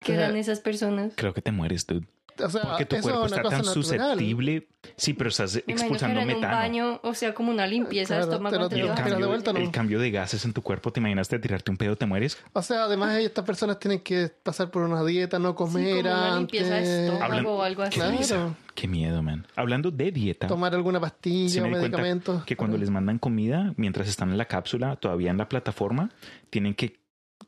[0.00, 1.14] ¿Qué eran esas personas?
[1.16, 2.06] Creo que te mueres, dude.
[2.42, 3.74] O sea, Porque tu eso cuerpo es una está tan natural.
[3.84, 4.68] susceptible.
[4.96, 6.56] Sí, pero estás Me imagino que expulsando era en un metano.
[6.58, 9.58] baño, o sea, como una limpieza de Claro, estómago el de cambio, vuelta no.
[9.60, 12.36] el cambio de gases en tu cuerpo, ¿te imaginaste tirarte un pedo, te mueres?
[12.52, 16.00] O sea, además estas personas tienen que pasar por una dieta, no Sí, comer como
[16.00, 16.38] una antes.
[16.38, 18.00] limpieza de estómago Hablan- o algo así.
[18.00, 18.56] Claro.
[18.74, 19.46] Qué miedo, man.
[19.56, 22.42] Hablando de dieta, Tomar alguna pastilla Sí o medicamento.
[22.44, 26.10] que cuando les mandan comida, mientras están en la cápsula, todavía en la plataforma,
[26.50, 26.98] tienen que,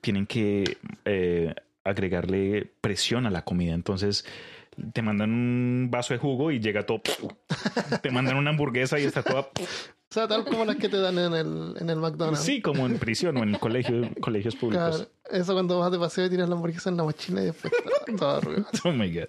[0.01, 3.75] tienen que eh, agregarle presión a la comida.
[3.75, 4.25] Entonces,
[4.93, 7.01] te mandan un vaso de jugo y llega todo.
[8.03, 9.41] te mandan una hamburguesa y está toda.
[9.41, 12.43] O sea, tal como las que te dan en el, en el McDonald's.
[12.43, 14.97] Sí, como en prisión o en colegio, colegios públicos.
[14.97, 17.73] Claro, eso cuando vas de paseo y tiras la hamburguesa en la mochila y después
[17.73, 18.67] está todo arrugado.
[18.85, 19.29] Oh my God.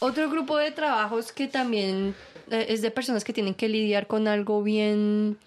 [0.00, 2.14] Otro grupo de trabajos que también
[2.50, 5.38] eh, es de personas que tienen que lidiar con algo bien...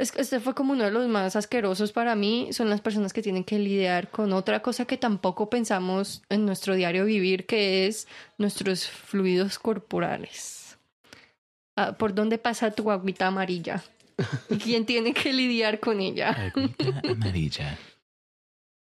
[0.00, 3.20] Es este fue como uno de los más asquerosos para mí, son las personas que
[3.20, 8.08] tienen que lidiar con otra cosa que tampoco pensamos en nuestro diario vivir, que es
[8.38, 10.78] nuestros fluidos corporales.
[11.76, 13.84] Ah, ¿Por dónde pasa tu agüita amarilla?
[14.48, 16.30] ¿Y quién tiene que lidiar con ella?
[16.30, 17.78] Agüita amarilla.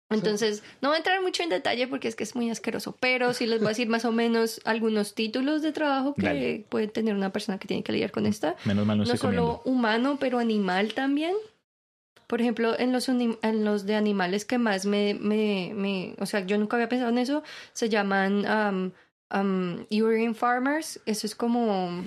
[0.10, 3.34] Entonces, no voy a entrar mucho en detalle porque es que es muy asqueroso, pero
[3.34, 6.65] sí les voy a decir más o menos algunos títulos de trabajo que Dale.
[6.70, 8.56] puede tener una persona que tiene que lidiar con esta.
[8.63, 9.62] Menos mal no, No, estoy solo comiendo.
[9.65, 11.34] humano, pero animal también.
[12.28, 16.46] Por ejemplo, en los, en los de animales que más me, me, me- O sea,
[16.46, 17.43] yo nunca había pensado en eso,
[17.74, 18.91] se llaman um,
[19.38, 21.00] um, urine farmers.
[21.06, 22.04] Eso es como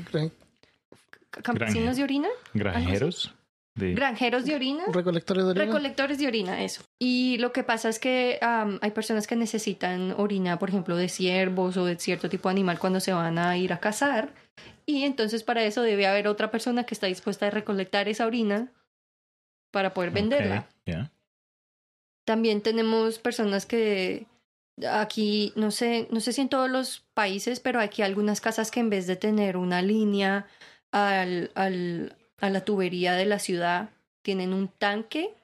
[1.43, 2.29] campesinos de orina.
[2.55, 3.35] Granjeros.
[3.81, 3.95] De...
[3.95, 4.85] Granjeros de orina.
[4.93, 5.65] Recolectores de orina.
[5.65, 6.83] Recolectores de orina, eso.
[7.01, 11.77] Y lo que pasa es que hay personas que necesitan orina, por ejemplo, de ciervos
[11.77, 14.33] o de cierto tipo de animal cuando se van a ir a cazar.
[14.87, 18.73] Y entonces para eso debe haber otra persona que está dispuesta a recolectar esa orina
[19.71, 20.69] para poder venderla.
[22.25, 24.27] También tenemos personas que
[24.89, 28.71] aquí, no sé, no sé si en todos los países, pero aquí hay algunas casas
[28.71, 30.47] que en vez de tener una línea
[30.93, 33.91] al, al, a la tubería de la ciudad,
[34.23, 35.35] tienen un tanque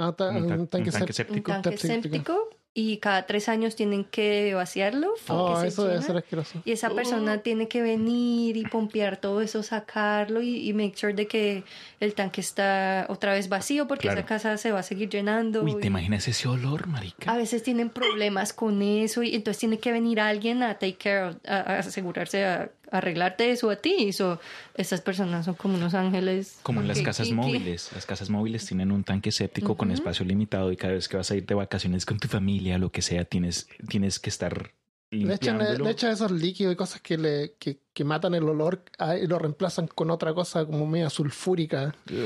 [0.00, 1.52] Ah, ta- Un ta- un tanque un tanque séptico.
[1.52, 2.50] un tanque séptico.
[2.74, 5.12] y cada tres años tienen que vaciarlo.
[5.26, 6.62] Oh, eso debe ser asqueroso.
[6.64, 11.12] Y esa persona tiene que venir y pompear todo eso, sacarlo y, y make sure
[11.12, 11.64] de que
[11.98, 14.20] el tanque está otra vez vacío porque Claro.
[14.20, 15.64] esa casa se va a seguir llenando.
[15.64, 17.32] Uy, y ¿te imaginas ese olor, marica?
[17.32, 21.30] a veces tienen problemas con eso y entonces tiene que venir alguien a take care,
[21.30, 24.12] of- a, a asegurarse, a arreglarte eso a ti.
[24.12, 24.40] So,
[24.74, 26.58] estas personas son como unos ángeles.
[26.62, 27.90] Como en las casas móviles.
[27.94, 29.94] Las casas móviles tienen un tanque séptico con Ujú.
[29.94, 32.90] espacio limitado y cada vez que vas a ir de vacaciones con tu familia, lo
[32.90, 34.72] que sea, tienes, tienes que estar
[35.10, 35.84] Le echan, limpiándolo.
[35.84, 39.26] le echan esos líquidos y cosas que, le, que, que matan el olor ah, y
[39.26, 41.94] lo reemplazan con otra cosa como media sulfúrica.
[42.10, 42.16] Ugh.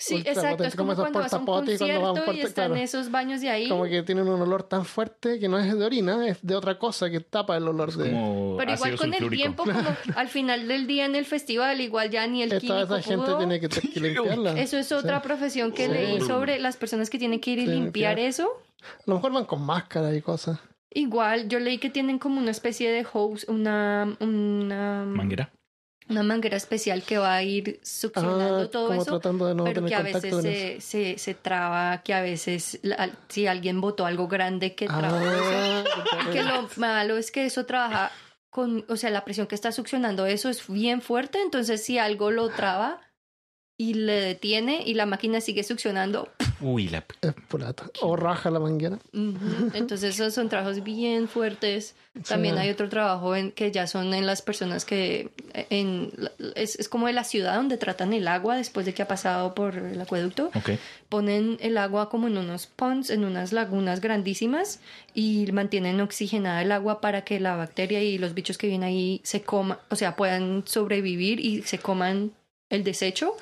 [0.00, 0.50] Sí, Ultra exacto.
[0.50, 2.40] potente, Es como como esos cuando vas a un portapotes cuando vas a un concierto
[2.40, 2.82] y están claro.
[2.84, 3.68] esos baños de ahí.
[3.68, 6.78] Como que tienen un olor tan fuerte que no es de orina, es de otra
[6.78, 8.12] cosa que tapa el olor de...
[8.12, 9.74] Como Pero igual con el tiempo, como
[10.16, 13.26] al final del día en el festival, igual ya ni el Esta químico esa gente
[13.26, 13.38] pudo.
[13.38, 14.52] tiene que, que limpiarla.
[14.60, 15.92] Eso es otra profesión que Sí.
[15.92, 18.18] leí sobre las personas que tienen que ir y Sí, limpiar limpiar.
[18.20, 18.48] eso.
[18.82, 20.60] A lo mejor van con máscara y cosas.
[20.90, 25.50] Igual, yo leí que tienen como una especie de hose, una, una, Manguera.
[26.08, 29.04] Una manguera especial que va a ir succionando Ah, todo eso.
[29.04, 30.86] tratando de no pero que a veces se, eso.
[30.86, 35.90] se, se traba, que a veces la- si alguien botó algo grande que traba eso.
[36.12, 38.10] Ah, Y que lo malo es que eso trabaja
[38.50, 42.30] con, o sea, la presión que está succionando eso es bien fuerte, entonces si algo
[42.30, 43.00] lo traba
[43.80, 46.28] y le detiene y la máquina sigue succionando,
[46.60, 47.04] Uy, la...
[48.02, 48.98] O raja la manguera.
[49.12, 51.94] entonces esos son trabajos bien fuertes.
[52.26, 52.60] También Sí.
[52.62, 55.30] hay otro trabajo en, que ya son en las personas que
[55.70, 56.10] en,
[56.56, 59.54] es, es como en la ciudad donde tratan el agua después de que ha pasado
[59.54, 60.50] por el acueducto.
[61.08, 64.80] Ponen el agua como en unos ponds, en unas lagunas grandísimas
[65.14, 69.20] y mantienen oxigenada el agua para que la bacteria y los bichos que vienen ahí
[69.22, 72.32] se coman, o sea, puedan sobrevivir y se coman
[72.68, 73.34] el desecho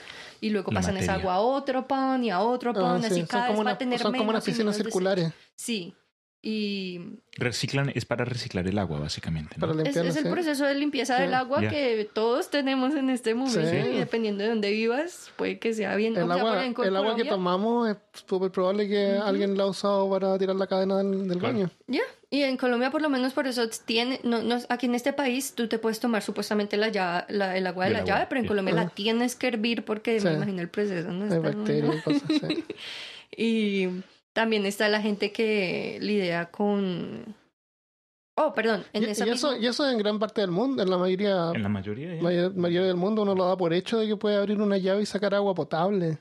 [0.47, 3.07] y luego La pasan esa agua a otro pond y a otro Ah, pond, sí,
[3.07, 4.77] así son cada como, vez va una- a tener son como menos unas y piscinas
[4.77, 5.53] circulares desechos.
[5.57, 5.95] Sí.
[6.43, 7.01] Y
[7.39, 9.57] Reciclan, es para reciclar el agua, básicamente.
[9.59, 9.67] ¿no?
[9.67, 10.29] para es, es el sí.
[10.31, 11.23] proceso de limpieza Sí.
[11.23, 11.71] del agua Ya.
[11.71, 13.77] que todos tenemos en este momento Sí.
[13.77, 16.17] y dependiendo de dónde vivas, puede que sea bien.
[16.17, 17.97] o El sea, agua, ejemplo, en el agua que tomamos es
[18.29, 21.55] súper probable que alguien la ha usado para tirar la cadena del, del Claro.
[21.55, 21.71] baño.
[21.89, 25.13] Ya, y en Colombia por lo menos por eso tiene, no, no, aquí en este
[25.13, 28.27] país tú te puedes tomar supuestamente la, llave- la- el agua de la agua, llave,
[28.29, 28.47] pero en.
[28.49, 30.27] Colombia la tienes que hervir porque Sí.
[30.27, 32.65] me imagino el proceso no Hay bacterias y cosas así.
[33.37, 33.89] Y
[34.33, 37.35] también está la gente que lidia con...
[38.39, 40.83] Oh, perdón, en Y, esa y eso, misma- y eso en gran parte del mundo,
[40.83, 42.21] en la mayoría, En la mayoría.
[42.23, 45.03] mayor- mayoría del mundo uno lo da por hecho de que puede abrir una llave
[45.03, 46.19] y sacar agua potable.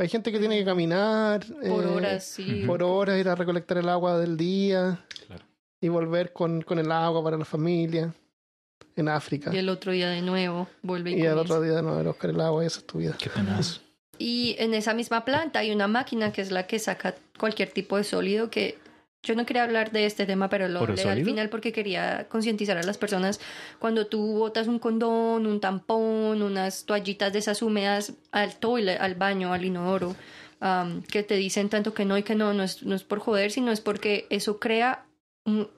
[0.00, 2.64] Hay gente que tiene que caminar por eh, horas, sí.
[2.66, 5.44] por horas, ir a recolectar el agua del día Claro.
[5.80, 8.14] y volver con, con el agua para la familia
[8.96, 9.54] en África.
[9.54, 11.40] Y el otro día de nuevo vuelve y, comienza.
[11.40, 13.14] otro día de nuevo buscar el agua y esa es tu vida.
[13.18, 13.80] Qué tenaz.
[14.18, 17.96] Y en esa misma planta hay una máquina que es la que saca cualquier tipo
[17.96, 18.78] de sólido que
[19.22, 22.26] yo no quería hablar de este tema, pero lo ¿Oro hablé al final porque quería
[22.28, 23.40] concientizar a las personas
[23.78, 29.16] cuando tú botas un condón, un tampón, unas toallitas de esas húmedas al toilet, al
[29.16, 30.16] baño, al inodoro,
[31.10, 33.50] que te dicen tanto que no y que no, no es, no es por joder,
[33.50, 35.04] sino es porque eso crea
[35.44, 35.68] un,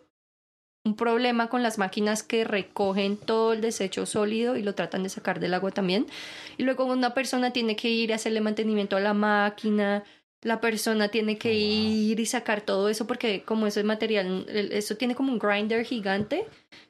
[0.85, 5.09] un problema con las máquinas que recogen todo el desecho sólido y lo tratan de
[5.09, 6.07] sacar del agua también.
[6.59, 10.05] Y luego una persona tiene que ir a hacerle mantenimiento a la máquina,
[10.43, 11.61] la persona tiene que Oh, wow.
[11.61, 15.85] ir y sacar todo eso porque como ese material, el- eso tiene como un grinder
[15.85, 16.45] gigante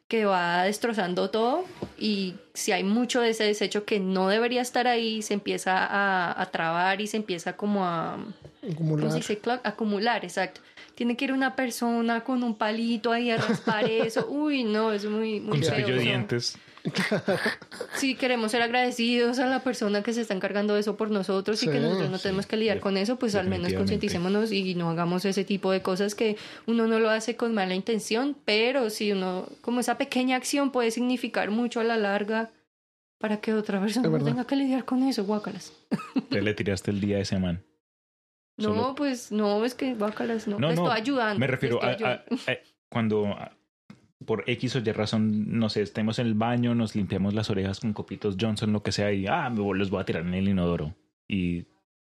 [0.09, 1.65] que va destrozando todo
[1.99, 6.41] y si hay mucho de ese desecho que no debería estar ahí, se empieza a,
[6.41, 8.17] a trabar y se empieza como a...
[8.61, 9.11] ¿Cómo Acumular.
[9.11, 9.39] se dice?
[9.39, 9.61] Clock?
[9.65, 10.61] Acumular, exacto.
[10.95, 14.27] Tiene que ir una persona con un palito ahí a raspar eso.
[14.31, 16.59] Uy, no, es muy, muy Con cepillo de dientes.
[17.97, 21.63] Sí, queremos ser agradecidos a la persona que se está encargando de eso por nosotros
[21.63, 24.51] y que nosotros no sí, tenemos que lidiar de- con eso, pues al menos concienticémonos
[24.53, 28.37] y no hagamos ese tipo de cosas que uno no lo hace con mala intención,
[28.45, 32.51] pero si uno, como esa pequeña acción puede significar mucho a la larga
[33.19, 35.73] para que otra persona no tenga que lidiar con eso, guácalas.
[36.31, 37.63] Ya le tiraste el día a ese man.
[38.59, 40.59] No, Solo- pues no, es que guácalas no.
[40.59, 41.39] No, estoy ayudando.
[41.39, 42.25] Me refiero a,
[42.91, 43.27] cuando
[44.25, 47.81] por X o Y razón, no sé, estemos en el baño, nos limpiamos las orejas
[47.81, 50.95] con copitos Johnson, lo que sea, y ah, los voy a tirar en el inodoro.
[51.29, 51.67] Y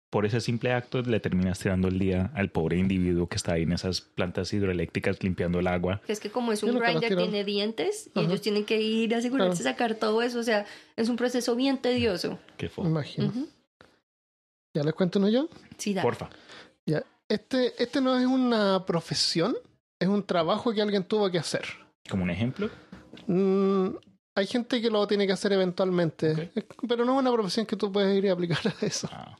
[0.10, 3.63] por ese simple acto le terminas tirando el día al pobre individuo que está ahí
[3.63, 6.02] en esas plantas hidroeléctricas limpiando el agua.
[6.08, 8.28] Es que como es un grinder, tiene dientes y Ajá.
[8.28, 9.74] ellos tienen que ir a asegurarse de Claro.
[9.78, 10.39] sacar todo eso.
[10.39, 10.65] O sea,
[10.97, 12.39] es un proceso bien tedioso.
[12.58, 12.86] Qué fo.
[12.86, 13.32] imagino.
[14.74, 15.47] ¿Ya les cuento uno yo?
[15.78, 15.95] Sí.
[16.02, 16.30] Porfa.
[17.30, 19.56] Este, este no es una profesión,
[20.00, 21.63] es un trabajo que alguien tuvo que hacer.
[22.10, 22.70] Como un ejemplo.
[23.28, 23.90] Mm,
[24.36, 26.52] hay gente que lo tiene que hacer eventualmente,
[26.88, 29.10] pero no es una profesión que tú puedes ir a aplicar a eso.
[29.12, 29.36] Ah,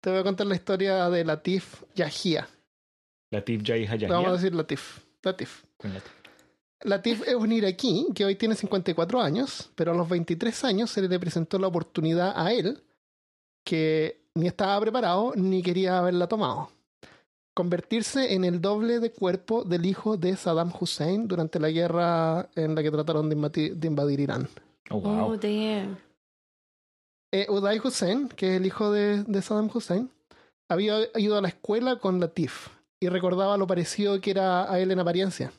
[0.00, 2.48] Te voy a contar la historia de Latif Yahia.
[3.30, 5.00] Latif Jai Le Vamos a decir Latif.
[5.22, 5.64] Latif.
[5.82, 6.20] Latif.
[6.82, 11.02] Latif es un iraquí que hoy tiene 54 años, pero a los 23 años se
[11.02, 12.82] le presentó la oportunidad a él
[13.64, 16.70] que ni estaba preparado ni quería haberla tomado.
[17.54, 22.74] Convertirse en el doble de cuerpo del hijo de Saddam Hussein durante la guerra en
[22.74, 24.48] la que trataron de invadir, de invadir Irán.
[24.90, 25.32] Oh, wow.
[25.32, 25.98] Oh, damn.
[27.32, 30.10] Eh, Uday Hussein, que es el hijo de, de Saddam Hussein,
[30.68, 32.68] había ido a la escuela con Latif
[33.00, 35.52] y recordaba lo parecido que era a él en apariencia.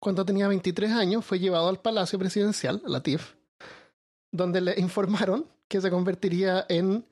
[0.00, 3.36] cuando tenía 23 años, fue llevado al Palacio Presidencial, la TIF,
[4.30, 7.06] donde le informaron que se convertiría en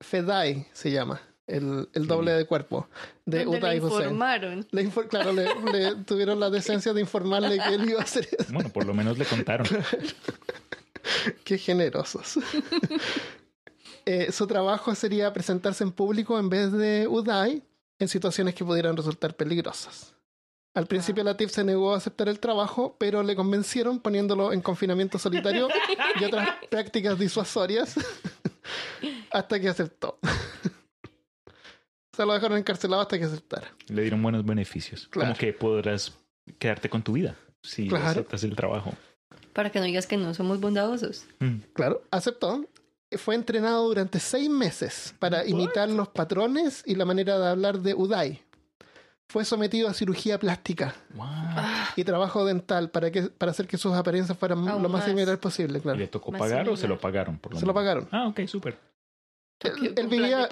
[0.00, 1.20] Fedai, se llama,
[1.56, 2.88] el, el doble de cuerpo
[3.26, 4.02] de Donde Uday le Hussein.
[4.02, 4.66] informaron.
[4.70, 8.28] Le infor- claro, le, le tuvieron la decencia de informarle que él iba a hacer
[8.38, 8.52] eso.
[8.52, 9.66] Bueno, por lo menos le contaron.
[11.44, 12.38] Qué generosos.
[14.06, 17.62] Eh, su trabajo sería presentarse en público en vez de Uday
[17.98, 20.14] en situaciones que pudieran resultar peligrosas.
[20.74, 25.18] Al principio Latif se negó a aceptar el trabajo, pero le convencieron poniéndolo en confinamiento
[25.18, 25.68] solitario
[26.18, 27.94] y otras prácticas disuasorias
[29.30, 30.18] hasta que aceptó.
[32.20, 33.68] Se lo dejaron encarcelado hasta que aceptara.
[33.88, 35.08] Le dieron buenos beneficios.
[35.08, 35.28] Claro.
[35.30, 36.12] Como que podrás
[36.58, 38.04] quedarte con tu vida si Claro.
[38.08, 38.92] aceptas el trabajo.
[39.54, 41.24] Para que no digas que no somos bondadosos.
[41.38, 41.56] Mm.
[41.72, 42.66] Claro, aceptó.
[43.16, 47.94] Fue entrenado durante seis meses para imitar los patrones y la manera de hablar de
[47.94, 48.42] Uday.
[49.30, 51.26] Fue sometido a cirugía plástica What?
[51.96, 55.04] y trabajo dental para, que, para hacer que sus apariencias fueran Aún lo más más.
[55.08, 55.98] similar posible, ¿Y claro.
[55.98, 57.38] ¿Le tocó Más pagar o se lo pagaron?
[57.38, 58.08] Por lo Se lo pagaron.
[58.12, 58.76] Ah, ok, súper.
[59.62, 60.48] Él, vivía,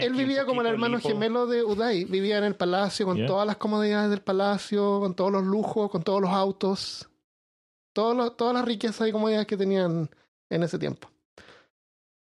[0.00, 2.04] él- vivía como el hermano gemelo de Uday.
[2.04, 3.26] Vivía en el palacio con Yeah.
[3.26, 7.08] todas las comodidades del palacio, con todos los lujos, con todos los autos,
[7.94, 10.10] todos los- todas las riquezas y comodidades que tenían
[10.50, 11.08] en ese tiempo.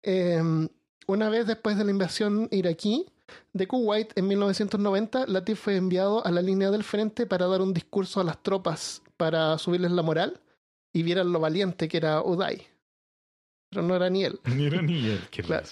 [0.04, 0.42] Eh,
[1.08, 3.06] una vez después de la invasión iraquí
[3.54, 7.74] de Kuwait en 1990, Latif fue enviado a la línea del frente para dar un
[7.74, 10.40] discurso a las tropas para subirles la moral
[10.94, 12.66] y vieran lo valiente que era Uday.
[13.70, 14.40] Pero no era ni él.
[14.58, 15.22] Ni era ni él.
[15.30, 15.68] Qué Claro.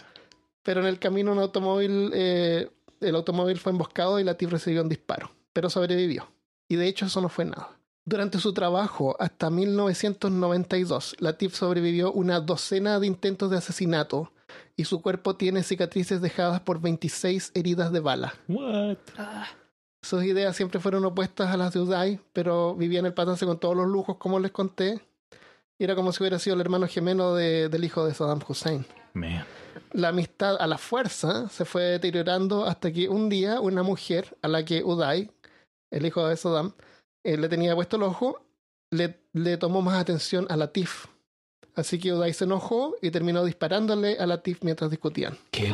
[0.64, 2.70] Pero en el camino un automóvil, eh,
[3.01, 6.28] el automóvil fue emboscado y Latif recibió un disparo, pero sobrevivió.
[6.68, 7.70] Y de hecho eso no fue nada.
[8.05, 14.32] Durante su trabajo hasta 1992, Latif sobrevivió una docena de intentos de asesinato
[14.76, 18.34] y su cuerpo tiene cicatrices dejadas por 26 heridas de bala.
[18.47, 18.97] What?
[19.18, 19.47] Ah,
[20.01, 23.60] Sus ideas siempre fueron opuestas a las de Uday, pero vivía en el palacio con
[23.60, 25.01] todos los lujos, como les conté.
[25.78, 28.86] Y era como si hubiera sido el hermano gemelo de- del hijo de Saddam Hussein.
[29.14, 29.43] Man.
[29.93, 34.47] La amistad a la fuerza se fue deteriorando hasta que un día una mujer a
[34.47, 35.30] la que Uday,
[35.91, 36.73] el hijo de Saddam,
[37.23, 38.41] eh, le tenía puesto el ojo,
[38.91, 41.05] le, le tomó más atención a Latif.
[41.75, 45.38] Así que Uday se enojó y terminó disparándole a Latif mientras discutían.
[45.51, 45.73] ¿Qué?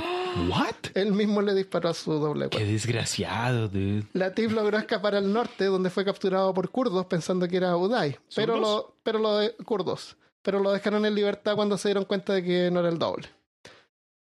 [0.49, 0.75] ¿What?
[0.93, 4.03] Él mismo le disparó a su doble Qué desgraciado, dude.
[4.13, 8.17] Latif logró escapar al norte, donde fue capturado por kurdos pensando que era Uday.
[8.35, 10.17] Pero lo, pero lo de kurdos.
[10.41, 13.27] Pero lo dejaron en libertad cuando se dieron cuenta de que no era el doble.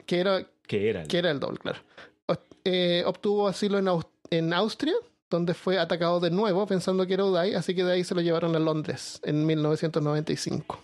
[0.06, 1.03] Que era, ¿Qué era?
[1.03, 1.80] que era el doble, claro.
[2.28, 3.88] O- eh, obtuvo asilo en,
[4.32, 4.93] en Austria,
[5.30, 8.22] donde fue atacado de nuevo pensando que era Uday, así que de ahí se lo
[8.22, 10.80] llevaron a Londres en 1995.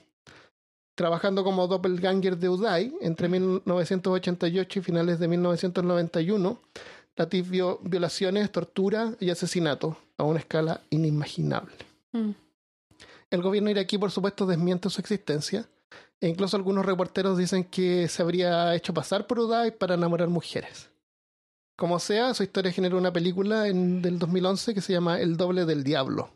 [0.96, 6.60] Trabajando como doppelganger de Uday entre 1988 y finales de 1991,
[7.16, 11.74] Latif vio violaciones, tortura y asesinato a una escala inimaginable.
[12.14, 12.32] mm.
[13.30, 15.66] El gobierno iraquí, por supuesto, desmiente su existencia.
[16.22, 20.90] E incluso algunos reporteros dicen que se habría hecho pasar por Uday para enamorar mujeres.
[21.76, 25.66] Como sea, su historia generó una película en, del 2011 que se llama El doble
[25.66, 26.32] del diablo.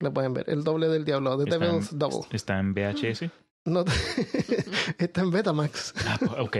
[0.00, 2.28] La pueden ver, El doble del diablo, The ¿Está en- Devil's Double.
[2.32, 3.30] ¿Está en VHS?
[3.64, 3.84] No-
[4.98, 5.94] está en Betamax.
[6.06, 6.56] Ah, ok,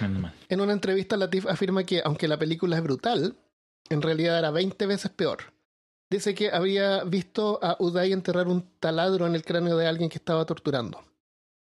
[0.00, 0.34] menos mal.
[0.48, 3.36] En una entrevista, Latif afirma que, aunque la película es brutal,
[3.90, 5.52] en realidad era 20 veces peor.
[6.12, 10.18] Dice que había visto a Uday enterrar un taladro en el cráneo de alguien que
[10.18, 11.02] estaba torturando,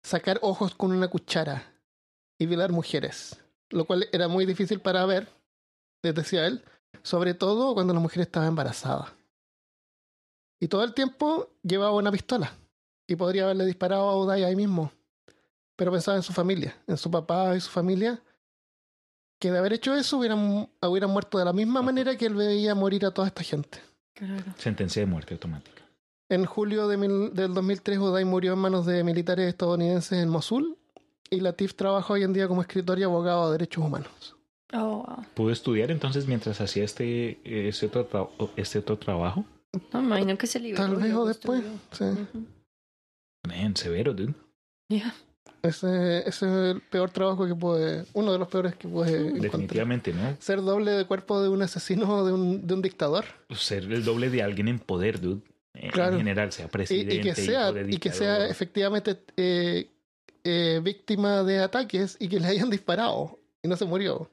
[0.04, 1.74] sacar ojos con una cuchara
[2.38, 3.36] y violar mujeres,
[3.70, 5.28] lo cual era muy difícil para ver,
[6.04, 6.62] les decía él,
[7.02, 9.12] sobre todo cuando la mujer estaba embarazada.
[10.60, 12.52] Y todo el tiempo llevaba una pistola
[13.08, 14.92] y podría haberle disparado a Uday ahí mismo,
[15.74, 18.22] pero pensaba en su familia, en su papá y su familia
[19.40, 22.76] que de haber hecho eso hubieran, hubieran muerto de la misma manera que él veía
[22.76, 23.80] morir a toda esta gente.
[24.18, 24.44] Claro.
[24.58, 25.82] Sentencia de muerte automática.
[26.28, 30.76] En julio de mil- del 2003, Uday murió en manos de militares estadounidenses en Mosul
[31.30, 34.36] y Latif trabaja hoy en día como escritor y abogado de derechos humanos.
[34.74, 35.24] Oh, wow.
[35.34, 37.38] ¿Pudo estudiar entonces mientras hacía este,
[37.68, 39.44] este, otro, tra- este otro trabajo?
[39.92, 40.84] No, imagino que se liberó.
[40.84, 41.62] Tal vez o después.
[41.92, 42.04] Sí.
[43.46, 44.34] Man, severo, dude.
[44.90, 45.14] Ya.
[45.62, 46.42] Ese, ese es
[46.76, 49.42] el peor trabajo que puede, uno de los peores que puede encontrar.
[49.42, 50.36] Definitivamente, ¿no?
[50.38, 53.24] Ser doble de cuerpo de un asesino o de un, de un dictador.
[53.50, 55.42] Ser el doble de alguien en poder, dude.
[55.74, 56.16] En Claro.
[56.16, 59.90] general, sea Y, presidente, y que sea, de y que sea efectivamente eh,
[60.44, 64.30] eh, víctima de ataques y que le hayan disparado y no se murió.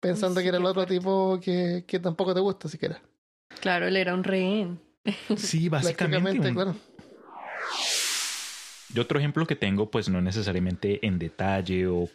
[0.00, 3.00] Pensando sí, que era el otro tipo que, que tampoco te gusta siquiera.
[3.60, 4.80] Claro, él era un rehén.
[5.36, 6.38] Sí, básicamente.
[6.48, 6.74] Un- claro.
[8.94, 12.08] Y otro ejemplo que tengo, pues no necesariamente en detalle o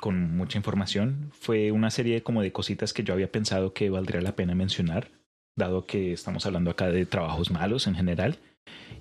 [0.00, 4.20] con mucha información, fue una serie como de cositas que yo había pensado que valdría
[4.20, 5.10] la pena mencionar.
[5.58, 8.38] dado que estamos hablando acá de trabajos malos en general.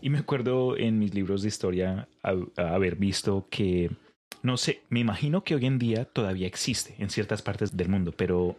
[0.02, 2.08] Y me acuerdo en mis libros de historia
[2.56, 3.92] haber visto que,
[4.42, 8.14] no sé, me imagino que hoy en día todavía existe en ciertas partes del mundo,
[8.16, 8.58] pero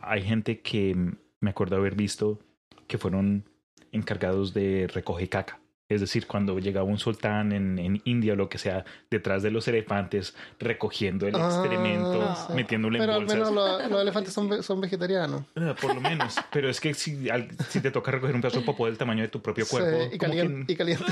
[0.00, 0.96] hay gente que
[1.40, 2.38] me acuerdo haber visto
[2.86, 3.44] que fueron
[3.92, 5.60] encargados de recoger caca.
[5.86, 9.50] Es decir, cuando llegaba un sultán en, en India o lo que sea, detrás de
[9.50, 12.52] los elefantes, recogiendo el Ah, excremento, sí.
[12.54, 13.36] metiéndolo en Pero al bolsas.
[13.38, 15.42] menos lo- los elefantes son, son vegetarianos.
[15.56, 16.36] Ah, Por lo menos.
[16.50, 19.22] Pero es que si, al- si te toca recoger un pedazo de popó del tamaño
[19.22, 20.14] de tu propio Sí, cuerpo.
[20.14, 21.04] y, como caliente, que- y caliente.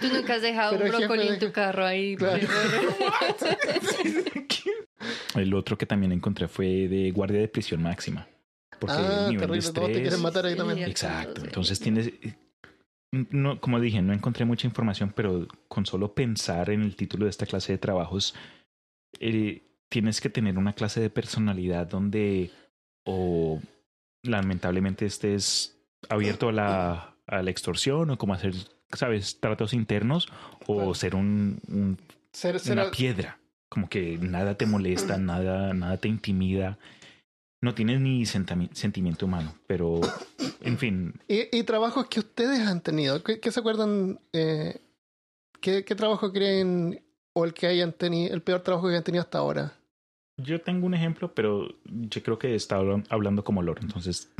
[0.00, 2.14] Tú nunca has dejado Pero un brócoli en tu carro ahí.
[2.20, 2.46] Claro.
[5.34, 8.26] El otro que también encontré fue de guardia de prisión máxima.
[8.78, 10.00] Porque ah, el nivel de terrible, todos te estrés.
[10.02, 10.78] quieren matar ahí Sí, también.
[10.84, 10.90] sí.
[10.90, 11.40] Exacto.
[11.40, 11.46] Sí.
[11.46, 12.10] Entonces tienes.
[13.12, 17.30] No, como dije, no encontré mucha información, pero con solo pensar en el título de
[17.30, 18.34] esta clase de trabajos,
[19.18, 22.50] eh, tienes que tener una clase de personalidad donde
[23.04, 23.60] o
[24.22, 25.76] lamentablemente estés
[26.08, 28.54] abierto a la, a la extorsión o como hacer,
[28.92, 30.28] sabes, tratos internos
[30.66, 31.98] o ser un, un-
[32.32, 36.78] Ser, ser- una piedra, como que nada te molesta, nada, nada te intimida.
[37.62, 40.00] No tienes ni sentimiento humano, pero
[40.62, 43.22] en fin, y, y trabajos que ustedes han tenido.
[43.22, 44.18] ¿Qué, qué se acuerdan?
[44.32, 44.80] eh,
[45.60, 47.02] ¿qué, ¿Qué trabajo creen
[47.34, 49.74] o el que hayan tenido, el peor trabajo que hayan tenido hasta ahora?
[50.38, 54.30] Yo tengo un ejemplo, pero yo creo que está habla- hablando como Loro, entonces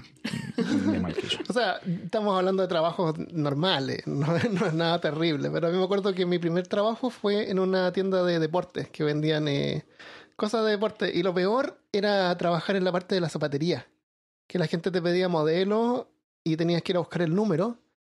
[0.87, 1.37] me malquiso.
[1.51, 5.77] O sea, estamos hablando de trabajos normales, no, no es nada terrible, pero a mí
[5.77, 9.85] me acuerdo que mi primer trabajo fue en una tienda de deportes que vendían eh,
[10.41, 11.13] cosas de deporte.
[11.15, 13.87] Y lo peor era trabajar en la parte de la zapatería,
[14.47, 16.07] que la gente te pedía modelos
[16.43, 17.77] y tenías que ir a buscar el número.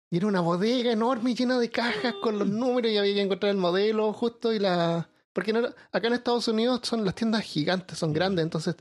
[0.10, 3.22] Y era una bodega enorme y llena de cajas con los números y había que
[3.22, 5.10] encontrar el modelo justo y la...
[5.34, 8.76] Porque no acá en Estados Unidos son las tiendas gigantes, son grandes, entonces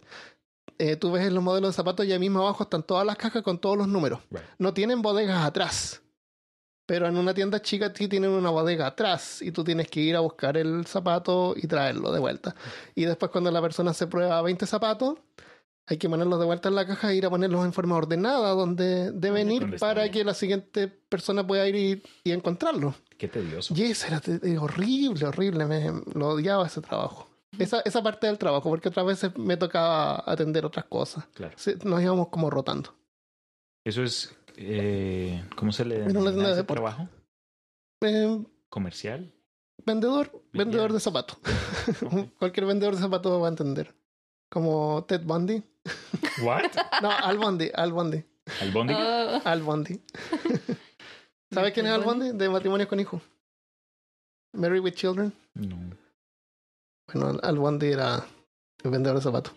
[0.78, 3.43] eh, tú ves los modelos de zapatos y ahí mismo abajo están todas las cajas
[3.43, 4.20] con todos los números.
[4.30, 4.43] Right.
[4.59, 6.03] no tienen bodegas atrás.
[6.87, 10.16] Pero en una tienda chica sí tienen una bodega atrás y tú tienes que ir
[10.16, 12.55] a buscar el zapato y traerlo de vuelta.
[12.95, 15.18] Y después cuando la persona se prueba 20 zapatos,
[15.87, 18.51] hay que ponerlos de vuelta en la caja e ir a ponerlos en forma ordenada
[18.51, 22.95] donde deben ir para que la siguiente persona pueda ir y, y encontrarlo.
[23.18, 23.74] Qué tedioso.
[23.76, 25.66] Y eso era eh, horrible, horrible.
[25.66, 27.28] Me, lo odiaba ese trabajo.
[27.59, 31.26] Esa, esa parte del trabajo, porque otras veces me tocaba atender otras cosas.
[31.35, 31.55] Claro.
[31.85, 32.95] Nos íbamos como rotando.
[33.85, 36.80] Eso es, eh, ¿cómo se le denomina de ese deporte.
[36.82, 37.09] trabajo?
[38.03, 39.32] Eh, ¿Comercial?
[39.84, 40.59] Vendedor, Ya.
[40.64, 41.38] vendedor de zapatos.
[42.38, 43.94] Cualquier vendedor de zapatos va a entender.
[44.50, 45.62] Como Ted Bundy.
[46.44, 46.64] ¿What?
[47.03, 48.24] No, Al Bundy, Al Bundy,
[48.61, 48.94] ¿Al bondi?
[48.96, 50.00] Ah, Al Bundy.
[51.50, 52.32] ¿Sabes quién es Al Bundy?
[52.32, 53.22] De matrimonios con hijos.
[54.53, 55.32] Married with Children.
[55.55, 55.76] No.
[57.12, 58.24] Bueno, Al Bundy era
[58.84, 59.53] el vendedor de zapatos.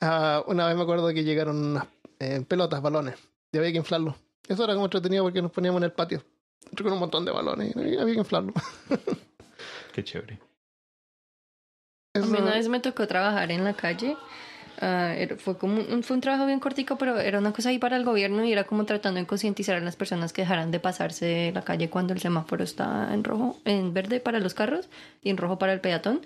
[0.00, 1.86] Ah, una vez me acuerdo que llegaron unas
[2.18, 3.14] eh, pelotas, balones,
[3.52, 4.14] y había que inflarlos.
[4.48, 6.22] Eso era como entretenido porque nos poníamos en el patio
[6.76, 8.54] con un montón de balones y había que inflarlos.
[9.92, 10.38] Qué chévere.
[12.14, 14.16] A mí Eso- una vez me tocó trabajar en la calle.
[14.80, 17.96] Era- fue como un, fue un trabajo bien cortico, pero era una cosa ahí para
[17.96, 21.24] el gobierno y era como tratando de concientizar a las personas que dejaran de pasarse
[21.26, 24.88] de la calle cuando el semáforo está en rojo, en verde para los carros
[25.22, 26.20] y en rojo para el peatón.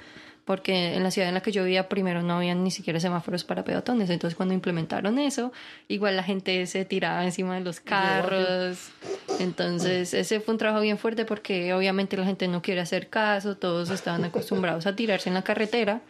[0.47, 3.43] Porque en la ciudad en la que yo vivía primero no habían ni siquiera semáforos
[3.43, 4.09] para peatones.
[4.09, 5.53] Entonces cuando implementaron eso,
[5.89, 8.91] igual la gente se tiraba encima de los carros.
[9.41, 13.57] Entonces ese fue un trabajo bien fuerte porque obviamente la gente no quiere hacer caso,
[13.57, 16.01] todos estaban acostumbrados a tirarse en la carretera.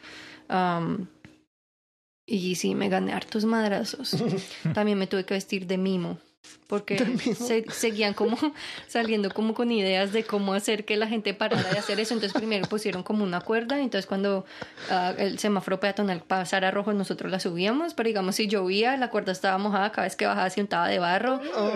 [2.27, 4.17] Y sí, me gané hartos madrazos.
[4.75, 6.19] También me tuve que vestir de mimo.
[6.67, 6.99] Porque
[7.37, 8.37] se- seguían como
[8.89, 12.15] saliendo como con ideas de cómo hacer que la gente parara de hacer eso.
[12.15, 13.79] Entonces primero pusieron como una cuerda.
[13.81, 14.45] Entonces cuando
[14.91, 17.95] ah, el semáforo peatonal pasara rojo, nosotros la subíamos.
[17.95, 19.93] Pero digamos, si llovía, la cuerda estaba mojada.
[19.93, 21.41] Cada vez que bajaba se untaba de barro.
[21.57, 21.69] Oh.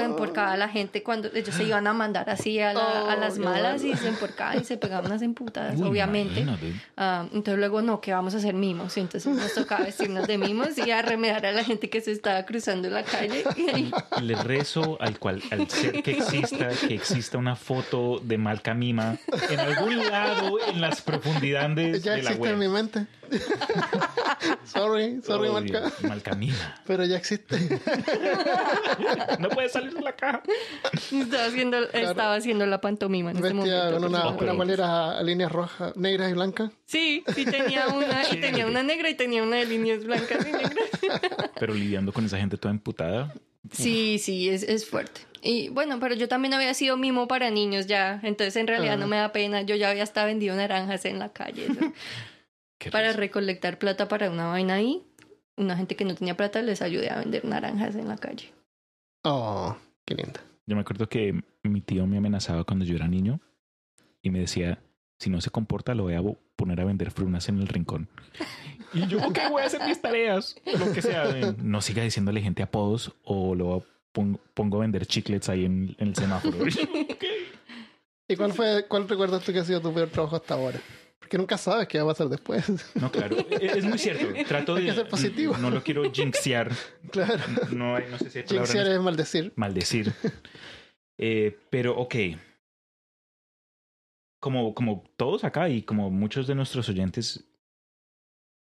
[0.00, 3.14] Eh, emporcaba a la gente cuando ellos se iban a mandar así a, la- a
[3.16, 6.44] Oh, las malas y se emporcaban y se pegaban unas emputadas, Uy, obviamente.
[6.96, 8.96] Ah, entonces luego no, que vamos a hacer mimos.
[8.96, 12.10] Y entonces nos tocaba vestirnos de mimos y a remedar a la gente que se
[12.10, 13.44] estaba cruzando la calle.
[13.56, 18.36] Y ahí, Le rezo al cual, al ser que exista, que exista una foto de
[18.36, 19.16] Malcamima
[19.48, 22.74] en algún lado en las profundidades ya de la existe en mi web.
[22.74, 23.06] mente.
[24.64, 25.60] sorry, sorry, Oh.
[25.60, 26.74] Dios, Malcamima.
[26.86, 27.56] Pero ya existe.
[29.38, 30.42] No puede salir de la caja.
[30.92, 34.00] estaba, haciendo, estaba haciendo la pantomima en este Vestida momento.
[34.00, 36.70] con una, Oh, una a líneas rojas, negras y blancas.
[36.84, 40.52] Sí, sí tenía una, y tenía una negra y tenía una de líneas blancas y
[40.52, 40.74] negras.
[41.58, 43.32] Pero lidiando con esa gente toda emputada.
[43.70, 45.20] Sí, sí, es, es fuerte.
[45.42, 48.98] Y bueno, pero yo también había sido mimo para niños ya, entonces en realidad Ah.
[48.98, 49.62] no me da pena.
[49.62, 51.66] Yo ya había hasta vendido naranjas en la calle
[52.92, 53.18] para risa.
[53.18, 55.02] recolectar plata para una vaina ahí.
[55.56, 58.52] una gente que no tenía plata les ayudé a vender naranjas en la calle.
[59.24, 60.40] Oh, qué linda.
[60.66, 63.40] Yo me acuerdo que mi tío me amenazaba cuando yo era niño
[64.22, 64.78] y me decía,
[65.18, 66.22] si no se comporta, lo voy a
[66.56, 68.08] poner a vender frunas en el rincón.
[68.94, 71.24] Y yo, ok, voy a hacer mis tareas, lo que sea.
[71.62, 76.08] No siga diciéndole gente apodos o lo pongo, pongo a vender chiclets ahí en, en
[76.08, 76.56] el semáforo.
[78.28, 80.80] ¿Y cuál fue, cuál recuerdas tú que ha sido tu peor trabajo hasta ahora?
[81.18, 82.64] Porque nunca sabes qué va a pasar después.
[82.94, 84.26] No, claro, es es muy cierto.
[84.46, 84.90] Trato Hay de...
[84.90, 85.56] que ser positivo.
[85.56, 86.70] No lo quiero jinxear.
[87.10, 87.42] claro.
[87.72, 89.52] No, hay- no sé si hay Jinxear es maldecir.
[89.56, 90.12] maldecir.
[91.18, 92.14] Eh, pero ok.
[94.40, 97.44] Como, como todos acá y como muchos de nuestros oyentes,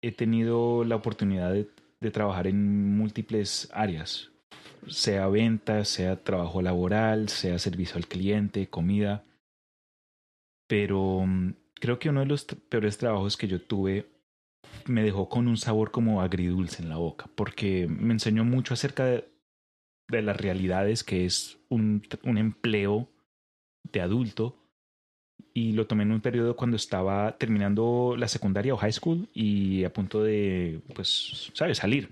[0.06, 1.66] he tenido la oportunidad de,
[2.10, 4.30] trabajar en múltiples áreas,
[4.86, 9.24] sea ventas, sea trabajo laboral, sea servicio al cliente, comida.
[10.68, 14.06] Pero mm, creo que uno de los peores trabajos que yo tuve
[14.84, 19.06] me dejó con un sabor como agridulce en la boca, porque me enseñó mucho acerca
[19.06, 19.26] de,
[20.08, 23.08] de las realidades que es un, un empleo
[23.90, 24.63] de adulto
[25.54, 29.84] y lo tomé en un periodo cuando estaba terminando la secundaria o high school y
[29.84, 32.10] a punto de, pues, ¿sabes?, salir.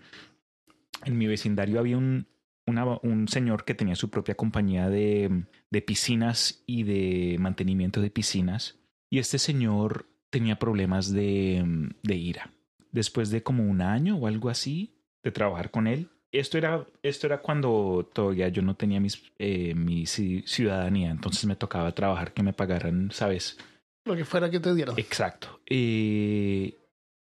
[1.04, 2.28] En mi vecindario había un,
[2.66, 8.78] un señor que tenía su propia compañía de, de piscinas y de mantenimiento de piscinas
[9.10, 12.52] y este señor tenía problemas de, de ira.
[12.92, 17.26] Después de como un año o algo así de trabajar con él, esto era, esto
[17.26, 22.32] era cuando todavía yo no tenía mis, eh, mi ci- ciudadanía, entonces me tocaba trabajar
[22.32, 23.58] que me pagaran, ¿sabes?
[24.04, 24.98] Lo que fuera que te dieron.
[24.98, 25.60] Exacto.
[25.66, 26.76] Eh,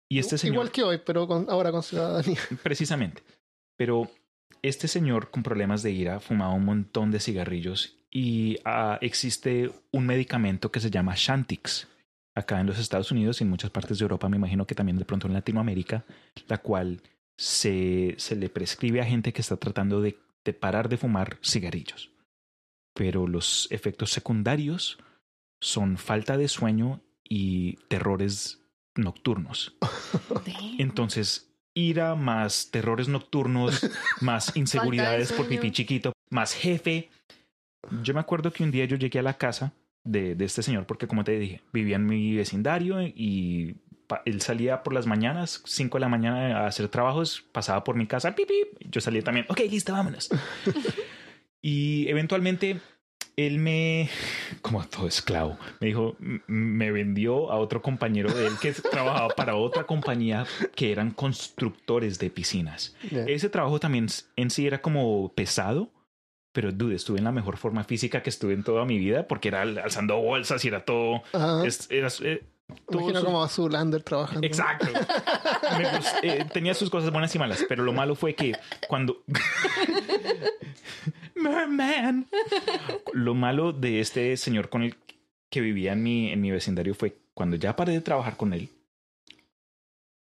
[0.09, 2.39] y este señor, Igual que hoy, pero con, ahora con ciudadanía.
[2.63, 3.21] precisamente,
[3.77, 4.09] pero
[4.61, 10.05] este señor con problemas de ira fumaba un montón de cigarrillos y ah, existe un
[10.05, 11.87] medicamento que se llama Shantix
[12.33, 14.97] acá en los Estados Unidos y en muchas partes de Europa, me imagino que también
[14.97, 16.03] de pronto en Latinoamérica,
[16.47, 17.01] la cual
[17.37, 22.11] se, se le prescribe a gente que está tratando de, de parar de fumar cigarrillos.
[22.93, 24.97] Pero los efectos secundarios
[25.59, 28.61] son falta de sueño y terrores
[28.95, 29.75] nocturnos.
[30.79, 33.89] Entonces, ira más terrores nocturnos,
[34.21, 37.09] más inseguridades por pipí chiquito, más jefe.
[38.03, 39.73] Yo me acuerdo que un día yo llegué a la casa
[40.03, 43.75] de, de este señor porque, como te dije, vivía en mi vecindario y
[44.25, 48.07] él salía por las mañanas, 5 de la mañana a hacer trabajos, pasaba por mi
[48.07, 50.29] casa, pip, pip, yo salía también, ok, listo, vámonos.
[51.61, 52.79] y eventualmente
[53.37, 54.09] él me,
[54.61, 56.15] como todo esclavo, me dijo,
[56.47, 60.45] me vendió a otro compañero de él que trabajaba para otra compañía
[60.75, 62.95] que eran constructores de piscinas.
[63.11, 63.25] Ya.
[63.25, 65.91] Ese trabajo también en sí era como pesado,
[66.53, 69.49] pero dude, estuve en la mejor forma física que estuve en toda mi vida porque
[69.49, 71.21] era al- alzando bolsas y era todo.
[71.33, 71.65] Ajá.
[71.67, 72.54] es- era, eh, todo
[72.91, 74.45] Imagino su- como a Zulander trabajando.
[74.45, 74.87] Exacto.
[75.77, 78.53] Me eh, tenía sus cosas buenas y malas, pero lo malo fue que
[78.87, 79.23] cuando.
[81.35, 82.27] Merman.
[83.13, 84.95] Lo malo de este señor con el
[85.49, 88.69] que vivía en mi, en mi vecindario fue cuando ya paré de trabajar con él.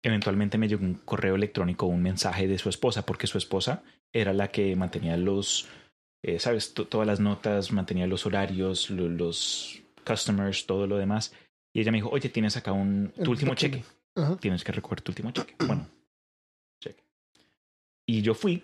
[0.03, 4.33] Eventualmente me llegó un correo electrónico, un mensaje de su esposa, porque su esposa era
[4.33, 5.67] la que mantenía los,
[6.23, 11.33] eh, sabes, To- todas las notas, mantenía los horarios, lo- los customers, todo lo demás.
[11.77, 13.83] Y ella me dijo, oye, tienes acá un, El tu último cheque
[14.15, 14.35] Ajá.
[14.37, 15.53] tienes que recoger tu último cheque.
[15.59, 15.87] Bueno,
[16.81, 17.03] cheque.
[18.07, 18.63] Y yo fui,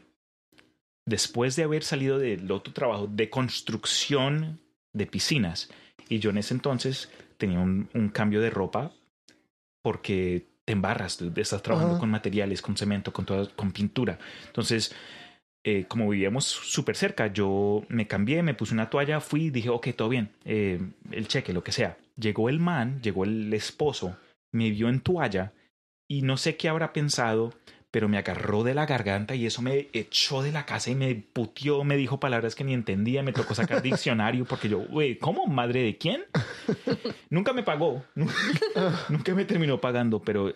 [1.06, 4.60] después de haber salido del otro trabajo de construcción
[4.94, 5.70] de piscinas,
[6.10, 8.92] y yo en ese entonces tenía un, un cambio de ropa
[9.84, 12.00] porque te embarras, estás trabajando Ajá.
[12.00, 14.18] con materiales, con cemento, con, toda, con pintura.
[14.48, 14.92] Entonces,
[15.64, 19.90] eh, como vivíamos súper cerca, yo me cambié, me puse una toalla, fui, dije, ok,
[19.96, 21.96] todo bien, eh, el cheque, lo que sea.
[22.16, 24.18] Llegó el man, llegó el esposo,
[24.52, 25.54] me vio en toalla
[26.08, 27.54] y no sé qué habrá pensado,
[27.90, 31.16] pero me agarró de la garganta y eso me echó de la casa y me
[31.16, 35.48] puteó, me dijo palabras que ni entendía, me tocó sacar diccionario porque yo, güey, ¿cómo?
[35.48, 36.24] ¿Madre de quién?
[37.30, 38.04] Nunca me pagó,
[39.10, 40.54] nunca me terminó pagando, pero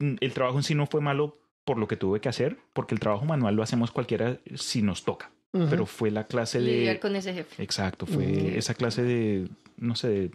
[0.00, 2.94] mm, el trabajo en sí no fue malo por lo que tuve que hacer, porque
[2.94, 7.00] el trabajo manual lo hacemos cualquiera si nos toca, pero fue la clase Lidiar de...
[7.00, 7.62] con ese jefe.
[7.62, 8.58] Exacto, fue Mm.
[8.58, 10.30] esa clase de, no sé, de-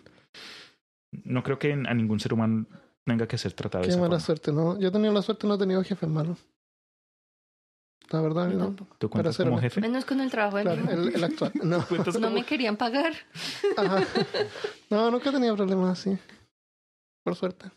[1.12, 2.66] no creo que a ningún ser humano
[3.06, 4.26] tenga que ser tratado de Qué esa mala forma.
[4.26, 4.80] suerte, ¿no?
[4.80, 6.38] Yo he tenido la suerte, no he tenido jefes malos.
[8.10, 8.76] La verdad, no.
[8.98, 9.80] ¿Tú cuentas como jefe?
[9.80, 11.52] Menos con el trabajo de Claro, el, el actual.
[11.64, 11.86] No.
[11.88, 13.14] ¿Cuentas No como- me querían pagar.
[13.78, 14.04] Ajá.
[14.90, 16.18] No, nunca he tenido problemas así.
[17.24, 17.72] Por suerte.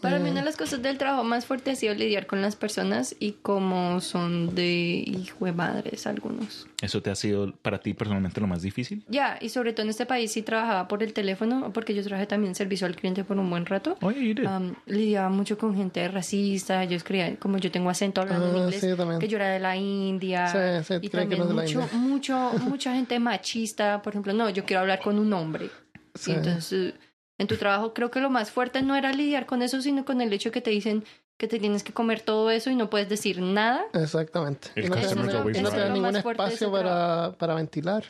[0.00, 2.56] Para mí una de las cosas del trabajo más fuerte ha sido lidiar con las
[2.56, 4.66] personas y cómo son de
[5.06, 6.66] hijo de madres algunos.
[6.82, 9.04] ¿Eso te ha sido para ti personalmente lo más difícil?
[9.08, 12.26] Ya, y sobre todo en este país sí trabajaba por el teléfono, porque yo trabajé
[12.26, 13.96] también servicio al cliente por un buen rato.
[14.00, 14.46] Oye, did.
[14.46, 18.58] Am, lidiaba mucho con gente racista, yo escribía, como yo tengo acento hablando en Ah,
[18.64, 18.88] inglés, sí,
[19.20, 20.46] que yo era de la India,
[20.82, 21.98] Sí, sí, y también no es de la mucho, India.
[21.98, 25.70] mucho, mucha gente machista, por ejemplo, no, yo quiero hablar con un hombre.
[26.14, 26.32] Sí.
[26.32, 26.94] Entonces,
[27.38, 30.20] en tu trabajo creo que lo más fuerte no era lidiar con eso, sino con
[30.20, 31.04] el hecho que te dicen
[31.36, 33.84] que te tienes que comer todo eso y no puedes decir nada.
[33.94, 34.70] Exactamente.
[34.74, 38.04] Y no no Eso es lo ningún espacio para, para ventilar.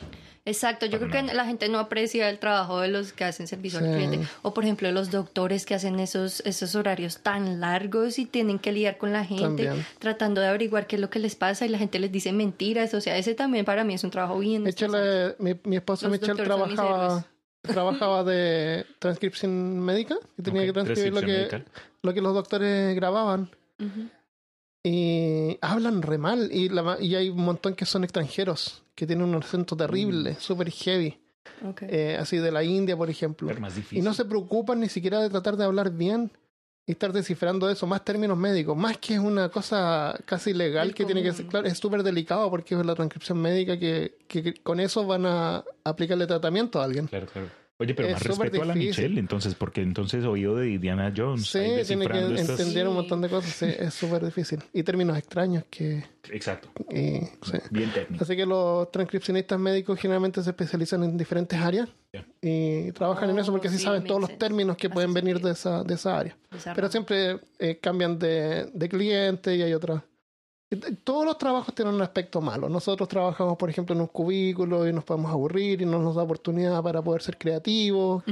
[0.45, 3.47] Exacto, yo Para creo que la gente no aprecia el trabajo de los que hacen
[3.47, 4.21] servicio al cliente.
[4.41, 8.71] O por ejemplo, los doctores que hacen esos, esos horarios tan largos y tienen que
[8.71, 9.85] lidiar con la gente, También.
[9.99, 12.95] tratando de averiguar qué es lo que les pasa y la gente les dice mentiras.
[12.95, 14.65] O sea, ese también para mí es un trabajo bien.
[14.65, 15.53] eh, mi,
[16.07, 17.25] Los Michelle doctores son mis trabajaba.
[17.61, 21.65] Trabajaba de transcripción médica y tenía que transcribir lo que, medical.
[22.01, 23.49] lo que los doctores grababan.
[24.83, 26.49] Y hablan re mal.
[26.51, 30.71] Y, la, y hay un montón que son extranjeros, que tienen un acento terrible, súper
[30.71, 31.19] heavy.
[31.81, 33.47] Eh, así de la India, por ejemplo.
[33.47, 36.31] Pero más Y no se preocupan ni siquiera de tratar de hablar bien
[36.89, 41.05] y estar descifrando eso, más términos médicos, más que es una cosa casi legal que
[41.05, 44.53] tiene que ser, claro, es súper delicado porque es la transcripción médica que, que- que
[44.55, 47.05] con eso van a aplicarle tratamiento a alguien.
[47.05, 47.47] Claro, claro.
[47.81, 48.75] Oye, pero Es más respeto a la.
[48.75, 51.47] Michelle, entonces, porque entonces oído de Diana Jones.
[51.47, 54.59] Sí, tiene que estas- entender un montón de cosas, sí, es súper difícil.
[54.73, 56.03] Y términos extraños que...
[56.29, 56.69] Exacto.
[56.91, 57.57] y- sí.
[57.71, 58.21] Bien técnico.
[58.23, 61.87] Así que los transcripcionistas médicos generalmente se especializan en diferentes áreas
[62.41, 65.51] y trabajan en eso porque Oh, sí, saben todos los términos que pueden venir de
[65.51, 66.35] esa, de esa área.
[66.75, 70.01] Pero siempre eh, cambian de, de cliente y hay otras.
[71.03, 72.69] Todos los trabajos tienen un aspecto malo.
[72.69, 76.23] Nosotros trabajamos, por ejemplo, en un cubículo y nos podemos aburrir y no nos da
[76.23, 78.23] oportunidad para poder ser creativos.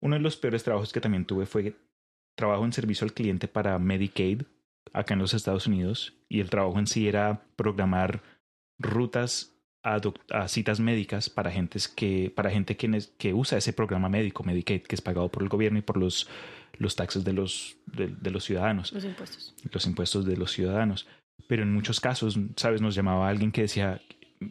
[0.00, 1.76] Uno de los peores trabajos que también tuve fue
[2.34, 4.42] trabajo en servicio al cliente para Medicaid
[4.92, 8.22] acá en los Estados Unidos y el trabajo en sí era programar
[8.78, 14.42] rutas a, citas médicas para gentes que para gente que, que usa ese programa médico
[14.42, 16.28] Medicaid que es pagado por el gobierno y por los
[16.78, 19.54] los taxes de los de, de los ciudadanos Los impuestos.
[19.70, 21.06] los impuestos de los ciudadanos.
[21.48, 22.80] Pero en muchos casos, ¿sabes?
[22.80, 24.00] Nos llamaba alguien que decía,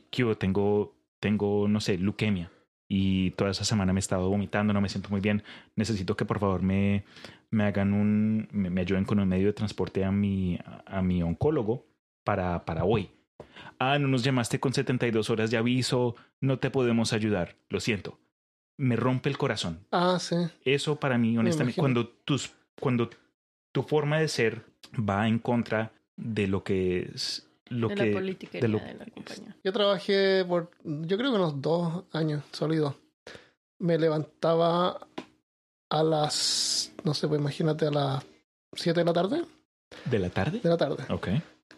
[0.09, 2.51] que tengo, tengo, no sé, leucemia.
[2.87, 5.43] Y toda esa semana me he estado vomitando, no me siento muy bien.
[5.75, 7.03] Necesito que por favor me,
[7.49, 11.23] me hagan un, me, me ayuden con un medio de transporte a mi, a mi
[11.23, 11.87] oncólogo
[12.23, 13.09] para, para hoy.
[13.79, 17.55] Ah, no nos llamaste con 72 horas de aviso, no te podemos ayudar.
[17.69, 18.19] Lo siento.
[18.77, 19.79] Me rompe el corazón.
[19.91, 20.35] Ah, sí.
[20.63, 23.09] Eso para mí, honestamente, cuando, tus, cuando
[23.71, 24.65] tu forma de ser
[24.97, 28.93] va en contra de lo que es lo de que la política de lo- de
[28.93, 29.55] la compañía.
[29.63, 32.95] Yo trabajé por, yo creo que unos dos años sólidos.
[33.79, 35.07] Me levantaba
[35.89, 38.23] a las, no sé, pues imagínate, a las
[38.73, 39.43] 7 de la tarde.
[40.05, 40.59] de la tarde.
[40.61, 41.03] De la tarde.
[41.09, 41.27] Ok.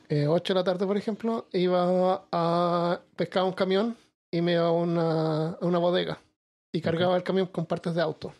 [0.09, 3.97] eh, 8 de la tarde, por ejemplo, iba a pescar un camión
[4.31, 6.19] y me iba a una, a una bodega
[6.71, 8.33] y cargaba el camión con partes de auto.